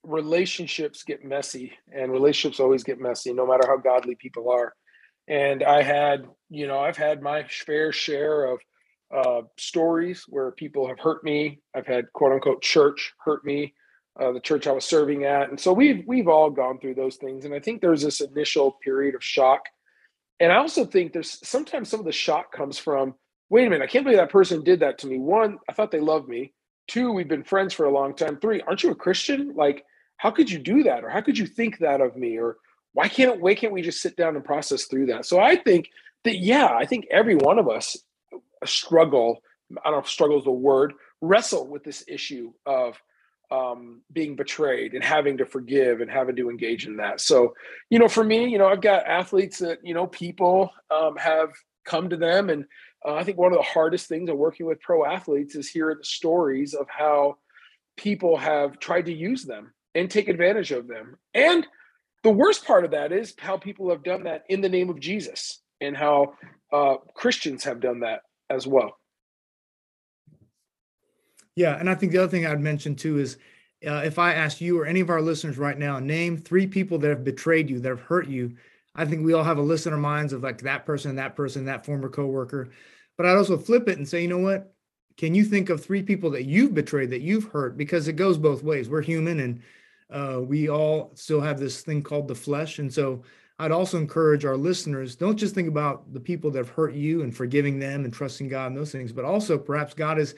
relationships 0.02 1.02
get 1.02 1.24
messy, 1.24 1.72
and 1.92 2.12
relationships 2.12 2.60
always 2.60 2.84
get 2.84 3.00
messy, 3.00 3.32
no 3.32 3.46
matter 3.46 3.66
how 3.66 3.76
godly 3.76 4.14
people 4.14 4.50
are. 4.50 4.74
And 5.26 5.62
I 5.62 5.82
had, 5.82 6.26
you 6.48 6.66
know, 6.66 6.78
I've 6.78 6.96
had 6.96 7.20
my 7.20 7.44
fair 7.44 7.92
share 7.92 8.44
of 8.44 8.60
uh, 9.14 9.42
stories 9.58 10.24
where 10.28 10.50
people 10.52 10.88
have 10.88 10.98
hurt 10.98 11.22
me. 11.24 11.60
I've 11.74 11.86
had 11.86 12.12
quote 12.12 12.32
unquote 12.32 12.62
church 12.62 13.12
hurt 13.18 13.44
me, 13.44 13.74
uh, 14.20 14.32
the 14.32 14.40
church 14.40 14.66
I 14.66 14.72
was 14.72 14.84
serving 14.84 15.24
at, 15.24 15.48
and 15.50 15.60
so 15.60 15.72
we've 15.72 16.04
we've 16.06 16.28
all 16.28 16.50
gone 16.50 16.78
through 16.78 16.94
those 16.94 17.16
things. 17.16 17.44
And 17.44 17.54
I 17.54 17.60
think 17.60 17.80
there's 17.80 18.02
this 18.02 18.20
initial 18.20 18.78
period 18.82 19.14
of 19.14 19.24
shock, 19.24 19.62
and 20.40 20.52
I 20.52 20.56
also 20.56 20.84
think 20.84 21.12
there's 21.12 21.46
sometimes 21.46 21.88
some 21.88 22.00
of 22.00 22.06
the 22.06 22.12
shock 22.12 22.52
comes 22.52 22.78
from 22.78 23.14
wait 23.50 23.66
a 23.66 23.70
minute, 23.70 23.84
I 23.84 23.88
can't 23.88 24.04
believe 24.04 24.18
that 24.18 24.30
person 24.30 24.62
did 24.62 24.80
that 24.80 24.98
to 24.98 25.06
me. 25.06 25.18
One, 25.18 25.58
I 25.68 25.72
thought 25.72 25.90
they 25.90 26.00
loved 26.00 26.28
me. 26.28 26.52
Two, 26.86 27.12
we've 27.12 27.28
been 27.28 27.44
friends 27.44 27.74
for 27.74 27.86
a 27.86 27.92
long 27.92 28.14
time. 28.14 28.38
Three, 28.38 28.60
aren't 28.62 28.82
you 28.82 28.90
a 28.90 28.94
Christian? 28.94 29.54
Like, 29.54 29.84
how 30.16 30.30
could 30.30 30.50
you 30.50 30.58
do 30.58 30.82
that? 30.84 31.04
Or 31.04 31.08
how 31.08 31.20
could 31.20 31.38
you 31.38 31.46
think 31.46 31.78
that 31.78 32.00
of 32.00 32.16
me? 32.16 32.38
Or 32.38 32.56
why 32.92 33.08
can't 33.08 33.40
why 33.40 33.54
can't 33.54 33.72
we 33.72 33.82
just 33.82 34.00
sit 34.00 34.16
down 34.16 34.36
and 34.36 34.44
process 34.44 34.84
through 34.84 35.06
that? 35.06 35.26
So 35.26 35.38
I 35.38 35.56
think 35.56 35.90
that 36.24 36.38
yeah, 36.38 36.66
I 36.66 36.84
think 36.84 37.06
every 37.10 37.36
one 37.36 37.58
of 37.58 37.68
us 37.68 37.96
struggle. 38.64 39.40
I 39.70 39.90
don't 39.90 39.92
know 39.92 39.98
if 40.00 40.08
struggle 40.08 40.38
is 40.38 40.44
the 40.44 40.50
word. 40.50 40.94
Wrestle 41.20 41.66
with 41.66 41.84
this 41.84 42.04
issue 42.08 42.52
of 42.66 43.00
um, 43.50 44.02
being 44.12 44.36
betrayed 44.36 44.94
and 44.94 45.02
having 45.02 45.38
to 45.38 45.46
forgive 45.46 46.00
and 46.00 46.10
having 46.10 46.36
to 46.36 46.50
engage 46.50 46.86
in 46.86 46.96
that. 46.96 47.20
So, 47.20 47.54
you 47.90 47.98
know, 47.98 48.08
for 48.08 48.24
me, 48.24 48.48
you 48.48 48.58
know, 48.58 48.66
I've 48.66 48.82
got 48.82 49.06
athletes 49.06 49.58
that 49.58 49.78
you 49.82 49.94
know 49.94 50.06
people 50.06 50.70
um, 50.90 51.16
have 51.16 51.50
come 51.84 52.10
to 52.10 52.16
them 52.16 52.50
and 52.50 52.64
uh, 53.06 53.14
I 53.14 53.24
think 53.24 53.38
one 53.38 53.52
of 53.52 53.58
the 53.58 53.64
hardest 53.64 54.08
things 54.08 54.28
of 54.28 54.36
working 54.36 54.66
with 54.66 54.80
pro 54.80 55.04
athletes 55.04 55.54
is 55.54 55.68
hearing 55.68 55.98
the 55.98 56.04
stories 56.04 56.74
of 56.74 56.86
how 56.88 57.36
people 57.96 58.36
have 58.36 58.78
tried 58.78 59.06
to 59.06 59.14
use 59.14 59.44
them 59.44 59.72
and 59.94 60.10
take 60.10 60.28
advantage 60.28 60.72
of 60.72 60.86
them. 60.88 61.16
And 61.34 61.66
the 62.22 62.30
worst 62.30 62.64
part 62.66 62.84
of 62.84 62.90
that 62.92 63.12
is 63.12 63.34
how 63.38 63.56
people 63.56 63.90
have 63.90 64.02
done 64.02 64.24
that 64.24 64.44
in 64.48 64.60
the 64.60 64.68
name 64.68 64.90
of 64.90 65.00
Jesus 65.00 65.60
and 65.80 65.96
how 65.96 66.34
uh, 66.72 66.96
Christians 67.14 67.64
have 67.64 67.80
done 67.80 68.00
that 68.00 68.22
as 68.50 68.66
well. 68.66 68.98
Yeah. 71.54 71.76
And 71.78 71.88
I 71.90 71.94
think 71.94 72.12
the 72.12 72.18
other 72.18 72.30
thing 72.30 72.46
I'd 72.46 72.60
mention 72.60 72.94
too 72.94 73.18
is 73.18 73.36
uh, 73.86 74.02
if 74.04 74.18
I 74.18 74.34
ask 74.34 74.60
you 74.60 74.78
or 74.80 74.86
any 74.86 75.00
of 75.00 75.10
our 75.10 75.20
listeners 75.20 75.58
right 75.58 75.78
now, 75.78 75.98
name 75.98 76.36
three 76.36 76.66
people 76.66 76.98
that 76.98 77.08
have 77.08 77.24
betrayed 77.24 77.70
you, 77.70 77.80
that 77.80 77.88
have 77.88 78.00
hurt 78.00 78.26
you, 78.26 78.56
I 78.98 79.04
think 79.04 79.24
we 79.24 79.32
all 79.32 79.44
have 79.44 79.58
a 79.58 79.62
list 79.62 79.86
in 79.86 79.92
our 79.92 79.98
minds 79.98 80.32
of 80.32 80.42
like 80.42 80.60
that 80.62 80.84
person, 80.84 81.14
that 81.16 81.36
person, 81.36 81.64
that 81.66 81.86
former 81.86 82.08
coworker. 82.08 82.70
But 83.16 83.26
I'd 83.26 83.36
also 83.36 83.56
flip 83.56 83.88
it 83.88 83.96
and 83.96 84.08
say, 84.08 84.22
you 84.22 84.28
know 84.28 84.38
what? 84.38 84.74
Can 85.16 85.36
you 85.36 85.44
think 85.44 85.70
of 85.70 85.82
three 85.82 86.02
people 86.02 86.30
that 86.30 86.46
you've 86.46 86.74
betrayed, 86.74 87.10
that 87.10 87.20
you've 87.20 87.44
hurt? 87.44 87.76
Because 87.76 88.08
it 88.08 88.14
goes 88.14 88.36
both 88.38 88.64
ways. 88.64 88.88
We're 88.88 89.02
human 89.02 89.38
and 89.38 89.62
uh, 90.10 90.40
we 90.42 90.68
all 90.68 91.12
still 91.14 91.40
have 91.40 91.60
this 91.60 91.82
thing 91.82 92.02
called 92.02 92.26
the 92.26 92.34
flesh. 92.34 92.80
And 92.80 92.92
so 92.92 93.22
I'd 93.60 93.70
also 93.70 93.98
encourage 93.98 94.44
our 94.44 94.56
listeners 94.56 95.14
don't 95.14 95.36
just 95.36 95.54
think 95.54 95.68
about 95.68 96.12
the 96.12 96.20
people 96.20 96.50
that 96.50 96.58
have 96.58 96.70
hurt 96.70 96.94
you 96.94 97.22
and 97.22 97.34
forgiving 97.34 97.78
them 97.78 98.04
and 98.04 98.12
trusting 98.12 98.48
God 98.48 98.66
and 98.66 98.76
those 98.76 98.90
things, 98.90 99.12
but 99.12 99.24
also 99.24 99.58
perhaps 99.58 99.94
God 99.94 100.18
is 100.18 100.34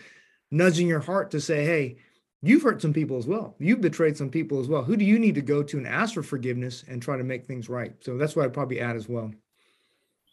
nudging 0.51 0.87
your 0.87 1.01
heart 1.01 1.31
to 1.31 1.41
say, 1.41 1.65
hey, 1.65 1.97
you've 2.43 2.63
hurt 2.63 2.81
some 2.81 2.93
people 2.93 3.17
as 3.19 3.27
well. 3.27 3.55
You've 3.59 3.81
betrayed 3.81 4.17
some 4.17 4.31
people 4.31 4.61
as 4.61 4.69
well. 4.69 4.83
Who 4.83 4.97
do 4.97 5.05
you 5.05 5.19
need 5.19 5.35
to 5.35 5.43
go 5.43 5.63
to 5.63 5.77
and 5.79 5.87
ask 5.87 6.15
for 6.15 6.23
forgiveness 6.23 6.85
and 6.89 7.03
try 7.03 7.17
to 7.17 7.25
make 7.25 7.47
things 7.47 7.69
right? 7.69 7.95
So 8.01 8.17
that's 8.17 8.35
what 8.35 8.45
I'd 8.45 8.55
probably 8.55 8.81
add 8.81 8.97
as 8.97 9.09
well. 9.09 9.31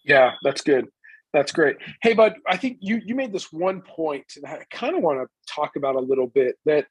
Yeah, 0.04 0.34
that's 0.44 0.62
good. 0.62 0.88
That's 1.34 1.52
great. 1.52 1.78
Hey, 2.02 2.14
bud, 2.14 2.36
I 2.48 2.58
think 2.58 2.78
you 2.80 3.02
you 3.06 3.14
made 3.14 3.34
this 3.34 3.52
one 3.52 3.82
point 3.82 4.26
that 4.42 4.60
I 4.62 4.66
kind 4.72 4.96
of 4.96 5.04
want 5.04 5.20
to 5.20 5.54
talk 5.54 5.76
about 5.76 5.96
a 5.96 6.00
little 6.00 6.28
bit. 6.28 6.56
That 6.66 6.88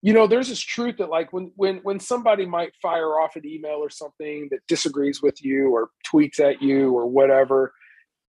you 0.00 0.12
know, 0.12 0.26
there's 0.26 0.48
this 0.48 0.60
truth 0.60 0.96
that 0.98 1.10
like 1.10 1.32
when 1.32 1.52
when 1.56 1.76
when 1.78 2.00
somebody 2.00 2.46
might 2.46 2.74
fire 2.80 3.20
off 3.20 3.36
an 3.36 3.46
email 3.46 3.76
or 3.76 3.90
something 3.90 4.48
that 4.50 4.60
disagrees 4.68 5.22
with 5.22 5.44
you 5.44 5.68
or 5.68 5.90
tweets 6.10 6.40
at 6.40 6.62
you 6.62 6.92
or 6.92 7.06
whatever, 7.06 7.74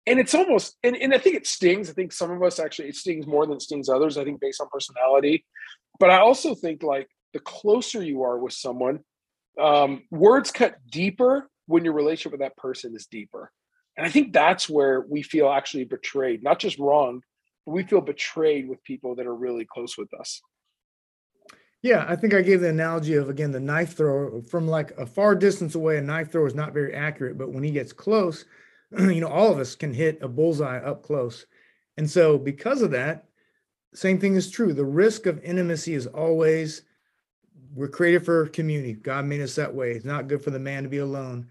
and 0.07 0.19
it's 0.19 0.33
almost 0.33 0.75
and, 0.83 0.97
and 0.97 1.13
I 1.13 1.19
think 1.19 1.35
it 1.35 1.47
stings. 1.47 1.89
I 1.89 1.93
think 1.93 2.11
some 2.11 2.31
of 2.31 2.41
us 2.41 2.59
actually 2.59 2.89
it 2.89 2.95
stings 2.95 3.27
more 3.27 3.45
than 3.45 3.55
it 3.55 3.61
stings 3.61 3.89
others. 3.89 4.17
I 4.17 4.23
think 4.23 4.41
based 4.41 4.59
on 4.59 4.67
personality. 4.71 5.45
But 5.99 6.09
I 6.09 6.19
also 6.19 6.55
think 6.55 6.83
like 6.83 7.09
the 7.33 7.39
closer 7.39 8.03
you 8.03 8.23
are 8.23 8.37
with 8.37 8.53
someone, 8.53 8.99
um, 9.59 10.03
words 10.11 10.51
cut 10.51 10.75
deeper 10.89 11.49
when 11.67 11.85
your 11.85 11.93
relationship 11.93 12.31
with 12.31 12.41
that 12.41 12.57
person 12.57 12.95
is 12.95 13.05
deeper. 13.05 13.51
And 13.97 14.05
I 14.05 14.09
think 14.09 14.33
that's 14.33 14.67
where 14.67 15.01
we 15.01 15.21
feel 15.21 15.49
actually 15.49 15.85
betrayed, 15.85 16.43
not 16.43 16.59
just 16.59 16.79
wrong, 16.79 17.21
but 17.65 17.73
we 17.73 17.83
feel 17.83 18.01
betrayed 18.01 18.67
with 18.67 18.83
people 18.83 19.15
that 19.15 19.27
are 19.27 19.35
really 19.35 19.65
close 19.65 19.97
with 19.97 20.13
us. 20.19 20.41
Yeah, 21.83 22.05
I 22.07 22.15
think 22.15 22.33
I 22.33 22.41
gave 22.41 22.61
the 22.61 22.69
analogy 22.69 23.15
of 23.15 23.29
again 23.29 23.51
the 23.51 23.59
knife 23.59 23.97
thrower 23.97 24.41
from 24.43 24.67
like 24.67 24.91
a 24.97 25.05
far 25.05 25.35
distance 25.35 25.75
away. 25.75 25.97
A 25.97 26.01
knife 26.01 26.31
thrower 26.31 26.47
is 26.47 26.55
not 26.55 26.73
very 26.73 26.93
accurate, 26.93 27.37
but 27.37 27.51
when 27.51 27.63
he 27.63 27.71
gets 27.71 27.91
close, 27.91 28.45
you 28.97 29.19
know, 29.19 29.27
all 29.27 29.51
of 29.51 29.59
us 29.59 29.75
can 29.75 29.93
hit 29.93 30.17
a 30.21 30.27
bullseye 30.27 30.77
up 30.77 31.03
close. 31.03 31.45
And 31.97 32.09
so, 32.09 32.37
because 32.37 32.81
of 32.81 32.91
that, 32.91 33.25
same 33.93 34.19
thing 34.19 34.35
is 34.35 34.49
true. 34.49 34.73
The 34.73 34.85
risk 34.85 35.25
of 35.25 35.43
intimacy 35.43 35.93
is 35.93 36.07
always 36.07 36.83
we're 37.75 37.87
created 37.87 38.23
for 38.23 38.47
community. 38.47 38.93
God 38.93 39.25
made 39.25 39.41
us 39.41 39.55
that 39.55 39.73
way. 39.73 39.91
It's 39.91 40.05
not 40.05 40.27
good 40.27 40.43
for 40.43 40.51
the 40.51 40.59
man 40.59 40.83
to 40.83 40.89
be 40.89 40.99
alone. 40.99 41.47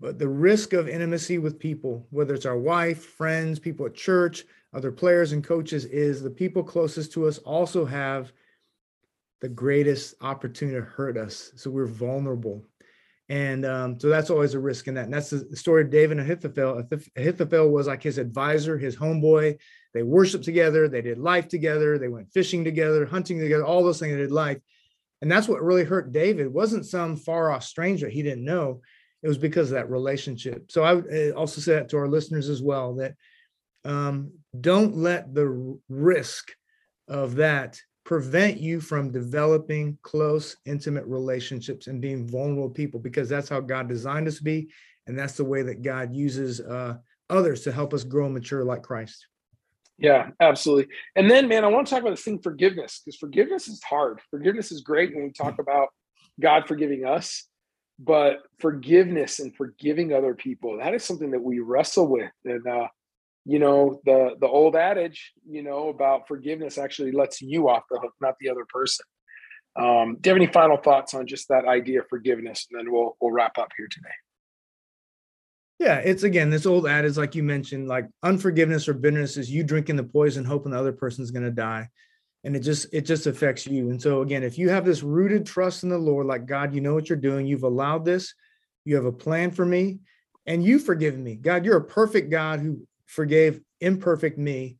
But 0.00 0.18
the 0.18 0.28
risk 0.28 0.72
of 0.72 0.88
intimacy 0.88 1.38
with 1.38 1.58
people, 1.58 2.06
whether 2.10 2.34
it's 2.34 2.46
our 2.46 2.58
wife, 2.58 3.04
friends, 3.04 3.58
people 3.58 3.86
at 3.86 3.94
church, 3.94 4.44
other 4.72 4.92
players 4.92 5.32
and 5.32 5.42
coaches, 5.42 5.84
is 5.84 6.22
the 6.22 6.30
people 6.30 6.62
closest 6.62 7.12
to 7.12 7.26
us 7.26 7.38
also 7.38 7.84
have 7.84 8.32
the 9.40 9.48
greatest 9.48 10.14
opportunity 10.20 10.78
to 10.78 10.84
hurt 10.84 11.16
us. 11.16 11.52
So 11.56 11.70
we're 11.70 11.86
vulnerable. 11.86 12.64
And 13.28 13.64
um, 13.64 13.98
so 13.98 14.08
that's 14.08 14.30
always 14.30 14.54
a 14.54 14.58
risk 14.58 14.86
in 14.86 14.94
that. 14.94 15.04
And 15.04 15.14
that's 15.14 15.30
the 15.30 15.56
story 15.56 15.82
of 15.82 15.90
David 15.90 16.18
and 16.18 16.26
Ahithophel. 16.26 16.86
Ahithophel 17.16 17.70
was 17.70 17.86
like 17.86 18.02
his 18.02 18.18
advisor, 18.18 18.76
his 18.76 18.96
homeboy. 18.96 19.58
They 19.94 20.02
worshiped 20.02 20.44
together, 20.44 20.88
they 20.88 21.02
did 21.02 21.18
life 21.18 21.48
together, 21.48 21.98
they 21.98 22.08
went 22.08 22.32
fishing 22.32 22.64
together, 22.64 23.06
hunting 23.06 23.38
together, 23.38 23.64
all 23.64 23.84
those 23.84 24.00
things 24.00 24.12
they 24.12 24.18
did 24.18 24.32
life. 24.32 24.58
And 25.22 25.30
that's 25.30 25.48
what 25.48 25.62
really 25.62 25.84
hurt 25.84 26.12
David. 26.12 26.46
It 26.46 26.52
wasn't 26.52 26.84
some 26.84 27.16
far 27.16 27.50
off 27.50 27.64
stranger 27.64 28.08
he 28.08 28.22
didn't 28.22 28.44
know. 28.44 28.82
it 29.22 29.28
was 29.28 29.38
because 29.38 29.70
of 29.70 29.76
that 29.76 29.88
relationship. 29.88 30.70
So 30.70 30.82
I 30.82 30.94
would 30.94 31.06
uh, 31.10 31.30
also 31.30 31.60
say 31.60 31.74
that 31.74 31.88
to 31.90 31.96
our 31.96 32.08
listeners 32.08 32.50
as 32.50 32.60
well 32.60 32.96
that 32.96 33.14
um, 33.84 34.32
don't 34.60 34.96
let 34.96 35.32
the 35.34 35.78
risk 35.88 36.52
of 37.08 37.36
that 37.36 37.80
prevent 38.04 38.60
you 38.60 38.80
from 38.80 39.12
developing 39.12 39.98
close, 40.02 40.56
intimate 40.66 41.06
relationships 41.06 41.86
and 41.86 42.02
being 42.02 42.28
vulnerable 42.28 42.68
people 42.68 43.00
because 43.00 43.28
that's 43.28 43.48
how 43.48 43.60
God 43.60 43.88
designed 43.88 44.28
us 44.28 44.38
to 44.38 44.44
be. 44.44 44.68
And 45.06 45.18
that's 45.18 45.36
the 45.36 45.44
way 45.44 45.62
that 45.62 45.82
God 45.82 46.14
uses 46.14 46.60
uh, 46.60 46.96
others 47.30 47.62
to 47.62 47.72
help 47.72 47.94
us 47.94 48.04
grow 48.04 48.26
and 48.26 48.34
mature 48.34 48.64
like 48.64 48.82
Christ. 48.82 49.26
Yeah, 49.98 50.30
absolutely. 50.40 50.92
And 51.14 51.30
then, 51.30 51.48
man, 51.48 51.64
I 51.64 51.68
want 51.68 51.86
to 51.86 51.90
talk 51.90 52.00
about 52.02 52.10
this 52.10 52.22
thing 52.22 52.40
forgiveness 52.40 53.00
because 53.04 53.16
forgiveness 53.18 53.68
is 53.68 53.82
hard. 53.82 54.20
Forgiveness 54.30 54.72
is 54.72 54.80
great 54.80 55.14
when 55.14 55.24
we 55.24 55.32
talk 55.32 55.58
about 55.60 55.88
God 56.40 56.66
forgiving 56.66 57.04
us, 57.04 57.46
but 57.98 58.38
forgiveness 58.58 59.38
and 59.38 59.54
forgiving 59.54 60.12
other 60.12 60.34
people, 60.34 60.78
that 60.78 60.94
is 60.94 61.04
something 61.04 61.30
that 61.30 61.42
we 61.42 61.60
wrestle 61.60 62.08
with. 62.08 62.30
And, 62.44 62.66
uh, 62.66 62.88
you 63.44 63.60
know, 63.60 64.00
the, 64.04 64.34
the 64.40 64.48
old 64.48 64.74
adage, 64.74 65.32
you 65.48 65.62
know, 65.62 65.90
about 65.90 66.26
forgiveness 66.26 66.76
actually 66.76 67.12
lets 67.12 67.40
you 67.40 67.68
off 67.68 67.84
the 67.90 68.00
hook, 68.00 68.14
not 68.20 68.34
the 68.40 68.48
other 68.50 68.64
person. 68.68 69.04
Um, 69.76 70.16
do 70.20 70.30
you 70.30 70.34
have 70.34 70.42
any 70.42 70.52
final 70.52 70.76
thoughts 70.76 71.14
on 71.14 71.26
just 71.26 71.48
that 71.48 71.66
idea 71.66 72.00
of 72.00 72.08
forgiveness? 72.08 72.66
And 72.70 72.80
then 72.80 72.92
we'll, 72.92 73.16
we'll 73.20 73.32
wrap 73.32 73.58
up 73.58 73.68
here 73.76 73.88
today. 73.90 74.08
Yeah, 75.78 75.98
it's 75.98 76.22
again 76.22 76.50
this 76.50 76.66
old 76.66 76.86
adage, 76.86 77.16
like 77.16 77.34
you 77.34 77.42
mentioned, 77.42 77.88
like 77.88 78.06
unforgiveness 78.22 78.88
or 78.88 78.94
bitterness 78.94 79.36
is 79.36 79.50
you 79.50 79.64
drinking 79.64 79.96
the 79.96 80.04
poison, 80.04 80.44
hoping 80.44 80.72
the 80.72 80.78
other 80.78 80.92
person's 80.92 81.30
going 81.32 81.44
to 81.44 81.50
die, 81.50 81.88
and 82.44 82.54
it 82.54 82.60
just 82.60 82.86
it 82.92 83.02
just 83.02 83.26
affects 83.26 83.66
you. 83.66 83.90
And 83.90 84.00
so 84.00 84.22
again, 84.22 84.44
if 84.44 84.56
you 84.56 84.68
have 84.68 84.84
this 84.84 85.02
rooted 85.02 85.46
trust 85.46 85.82
in 85.82 85.88
the 85.88 85.98
Lord, 85.98 86.26
like 86.26 86.46
God, 86.46 86.74
you 86.74 86.80
know 86.80 86.94
what 86.94 87.08
you're 87.08 87.18
doing, 87.18 87.46
you've 87.46 87.64
allowed 87.64 88.04
this, 88.04 88.34
you 88.84 88.94
have 88.94 89.04
a 89.04 89.12
plan 89.12 89.50
for 89.50 89.66
me, 89.66 89.98
and 90.46 90.62
you 90.62 90.78
forgive 90.78 91.18
me, 91.18 91.34
God. 91.34 91.64
You're 91.64 91.78
a 91.78 91.84
perfect 91.84 92.30
God 92.30 92.60
who 92.60 92.86
forgave 93.06 93.60
imperfect 93.80 94.38
me. 94.38 94.76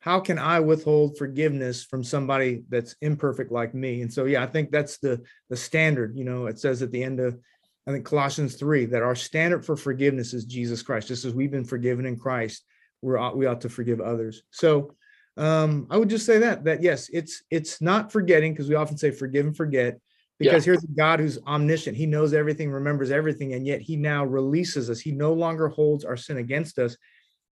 How 0.00 0.18
can 0.18 0.38
I 0.38 0.58
withhold 0.58 1.16
forgiveness 1.16 1.84
from 1.84 2.02
somebody 2.02 2.64
that's 2.68 2.96
imperfect 3.00 3.52
like 3.52 3.72
me? 3.72 4.02
And 4.02 4.12
so, 4.12 4.24
yeah, 4.24 4.42
I 4.42 4.46
think 4.46 4.72
that's 4.72 4.98
the 4.98 5.22
the 5.48 5.56
standard. 5.56 6.16
You 6.16 6.24
know, 6.24 6.46
it 6.46 6.58
says 6.58 6.82
at 6.82 6.90
the 6.90 7.04
end 7.04 7.20
of 7.20 7.38
I 7.86 7.92
think 7.92 8.04
Colossians 8.04 8.54
3 8.54 8.86
that 8.86 9.02
our 9.02 9.14
standard 9.14 9.64
for 9.64 9.76
forgiveness 9.76 10.34
is 10.34 10.44
Jesus 10.44 10.82
Christ. 10.82 11.08
Just 11.08 11.24
as 11.24 11.34
we've 11.34 11.50
been 11.50 11.64
forgiven 11.64 12.06
in 12.06 12.16
Christ, 12.16 12.64
we're 13.00 13.34
we 13.34 13.46
ought 13.46 13.60
to 13.62 13.68
forgive 13.68 14.00
others. 14.00 14.42
So 14.50 14.94
um, 15.36 15.86
I 15.90 15.96
would 15.96 16.10
just 16.10 16.26
say 16.26 16.38
that 16.38 16.64
that 16.64 16.82
yes, 16.82 17.08
it's 17.12 17.42
it's 17.50 17.80
not 17.80 18.12
forgetting 18.12 18.52
because 18.52 18.68
we 18.68 18.74
often 18.74 18.96
say 18.96 19.10
forgive 19.10 19.46
and 19.46 19.56
forget 19.56 19.98
because 20.38 20.66
yeah. 20.66 20.72
here's 20.72 20.84
a 20.84 20.88
God 20.88 21.20
who's 21.20 21.38
omniscient. 21.46 21.96
He 21.96 22.06
knows 22.06 22.34
everything, 22.34 22.70
remembers 22.70 23.10
everything, 23.10 23.54
and 23.54 23.66
yet 23.66 23.80
he 23.80 23.96
now 23.96 24.24
releases 24.24 24.90
us. 24.90 25.00
He 25.00 25.12
no 25.12 25.32
longer 25.32 25.68
holds 25.68 26.04
our 26.04 26.16
sin 26.16 26.38
against 26.38 26.78
us. 26.78 26.96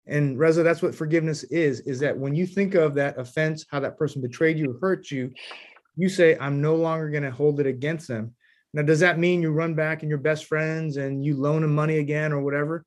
And 0.06 0.38
Reza, 0.38 0.62
that's 0.62 0.82
what 0.82 0.94
forgiveness 0.94 1.42
is, 1.44 1.80
is 1.80 1.98
that 2.00 2.16
when 2.16 2.34
you 2.34 2.46
think 2.46 2.74
of 2.74 2.94
that 2.94 3.18
offense, 3.18 3.66
how 3.68 3.80
that 3.80 3.98
person 3.98 4.22
betrayed 4.22 4.56
you, 4.56 4.78
hurt 4.80 5.10
you, 5.10 5.32
you 5.96 6.08
say, 6.08 6.36
I'm 6.40 6.60
no 6.60 6.76
longer 6.76 7.10
going 7.10 7.24
to 7.24 7.30
hold 7.30 7.58
it 7.58 7.66
against 7.66 8.06
them. 8.06 8.34
Now, 8.76 8.82
does 8.82 9.00
that 9.00 9.18
mean 9.18 9.40
you 9.40 9.52
run 9.52 9.72
back 9.72 10.02
and 10.02 10.10
you're 10.10 10.18
best 10.18 10.44
friends 10.44 10.98
and 10.98 11.24
you 11.24 11.34
loan 11.34 11.62
them 11.62 11.74
money 11.74 11.96
again 11.96 12.30
or 12.30 12.42
whatever? 12.42 12.84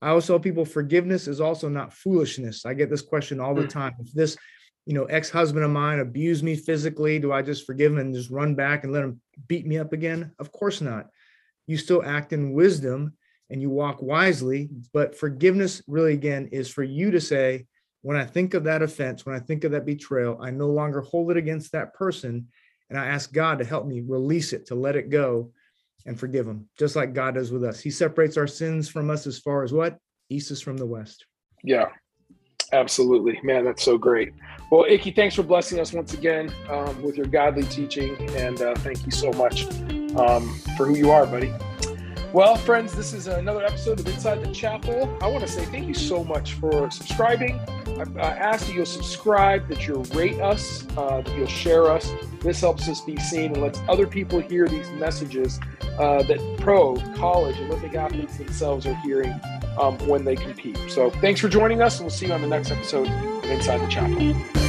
I 0.00 0.08
always 0.08 0.26
tell 0.26 0.40
people 0.40 0.64
forgiveness 0.64 1.28
is 1.28 1.42
also 1.42 1.68
not 1.68 1.92
foolishness. 1.92 2.64
I 2.64 2.72
get 2.72 2.88
this 2.88 3.02
question 3.02 3.38
all 3.38 3.54
the 3.54 3.62
hmm. 3.62 3.68
time. 3.68 3.94
If 4.00 4.12
this, 4.14 4.38
you 4.86 4.94
know, 4.94 5.04
ex-husband 5.04 5.62
of 5.62 5.70
mine 5.70 5.98
abused 5.98 6.42
me 6.42 6.56
physically, 6.56 7.18
do 7.18 7.32
I 7.32 7.42
just 7.42 7.66
forgive 7.66 7.92
him 7.92 7.98
and 7.98 8.14
just 8.14 8.30
run 8.30 8.54
back 8.54 8.84
and 8.84 8.94
let 8.94 9.04
him 9.04 9.20
beat 9.46 9.66
me 9.66 9.76
up 9.76 9.92
again? 9.92 10.32
Of 10.38 10.52
course 10.52 10.80
not. 10.80 11.08
You 11.66 11.76
still 11.76 12.02
act 12.02 12.32
in 12.32 12.54
wisdom 12.54 13.12
and 13.50 13.60
you 13.60 13.68
walk 13.68 14.00
wisely, 14.00 14.70
but 14.94 15.18
forgiveness 15.18 15.82
really 15.86 16.14
again 16.14 16.48
is 16.50 16.70
for 16.70 16.82
you 16.82 17.10
to 17.10 17.20
say, 17.20 17.66
when 18.00 18.16
I 18.16 18.24
think 18.24 18.54
of 18.54 18.64
that 18.64 18.80
offense, 18.80 19.26
when 19.26 19.34
I 19.34 19.40
think 19.40 19.64
of 19.64 19.72
that 19.72 19.84
betrayal, 19.84 20.38
I 20.40 20.50
no 20.50 20.68
longer 20.68 21.02
hold 21.02 21.30
it 21.30 21.36
against 21.36 21.72
that 21.72 21.92
person 21.92 22.46
and 22.90 22.98
I 22.98 23.06
ask 23.06 23.32
God 23.32 23.58
to 23.58 23.64
help 23.64 23.86
me 23.86 24.00
release 24.00 24.52
it, 24.52 24.66
to 24.66 24.74
let 24.74 24.96
it 24.96 25.10
go 25.10 25.52
and 26.06 26.18
forgive 26.18 26.46
them, 26.46 26.68
just 26.78 26.96
like 26.96 27.14
God 27.14 27.34
does 27.34 27.50
with 27.50 27.64
us. 27.64 27.80
He 27.80 27.90
separates 27.90 28.36
our 28.36 28.46
sins 28.46 28.88
from 28.88 29.10
us 29.10 29.26
as 29.26 29.38
far 29.38 29.64
as 29.64 29.72
what? 29.72 29.98
East 30.28 30.50
is 30.50 30.60
from 30.60 30.76
the 30.76 30.86
west. 30.86 31.26
Yeah, 31.64 31.86
absolutely. 32.72 33.40
Man, 33.42 33.64
that's 33.64 33.82
so 33.82 33.98
great. 33.98 34.32
Well, 34.70 34.84
Icky, 34.88 35.12
thanks 35.12 35.34
for 35.34 35.42
blessing 35.42 35.80
us 35.80 35.92
once 35.92 36.14
again 36.14 36.52
um, 36.68 37.02
with 37.02 37.16
your 37.16 37.26
godly 37.26 37.64
teaching. 37.64 38.16
And 38.36 38.60
uh, 38.60 38.74
thank 38.76 39.04
you 39.04 39.12
so 39.12 39.32
much 39.32 39.66
um, 40.16 40.48
for 40.76 40.86
who 40.86 40.94
you 40.94 41.10
are, 41.10 41.26
buddy. 41.26 41.52
Well, 42.32 42.56
friends, 42.56 42.94
this 42.94 43.12
is 43.12 43.28
another 43.28 43.64
episode 43.64 44.00
of 44.00 44.06
Inside 44.08 44.44
the 44.44 44.52
Chapel. 44.52 45.16
I 45.22 45.28
want 45.28 45.46
to 45.46 45.50
say 45.50 45.64
thank 45.66 45.86
you 45.86 45.94
so 45.94 46.22
much 46.24 46.54
for 46.54 46.90
subscribing. 46.90 47.58
I, 47.86 48.04
I 48.18 48.28
ask 48.34 48.66
that 48.66 48.74
you'll 48.74 48.84
subscribe, 48.84 49.68
that 49.68 49.86
you'll 49.86 50.04
rate 50.04 50.40
us, 50.40 50.86
uh, 50.96 51.22
that 51.22 51.36
you'll 51.36 51.46
share 51.46 51.90
us. 51.90 52.12
This 52.40 52.60
helps 52.60 52.88
us 52.88 53.00
be 53.00 53.16
seen 53.16 53.52
and 53.52 53.62
lets 53.62 53.80
other 53.88 54.06
people 54.06 54.40
hear 54.40 54.68
these 54.68 54.90
messages 54.90 55.60
uh, 55.98 56.22
that 56.24 56.58
pro, 56.58 56.96
college, 57.14 57.58
Olympic 57.60 57.94
athletes 57.94 58.36
themselves 58.36 58.86
are 58.86 58.96
hearing 58.96 59.34
um, 59.78 59.96
when 60.06 60.24
they 60.24 60.36
compete. 60.36 60.78
So 60.88 61.10
thanks 61.10 61.40
for 61.40 61.48
joining 61.48 61.80
us, 61.80 61.98
and 61.98 62.06
we'll 62.06 62.14
see 62.14 62.26
you 62.26 62.32
on 62.32 62.42
the 62.42 62.48
next 62.48 62.70
episode 62.70 63.08
of 63.08 63.44
Inside 63.44 63.78
the 63.78 63.86
Chapel. 63.86 64.65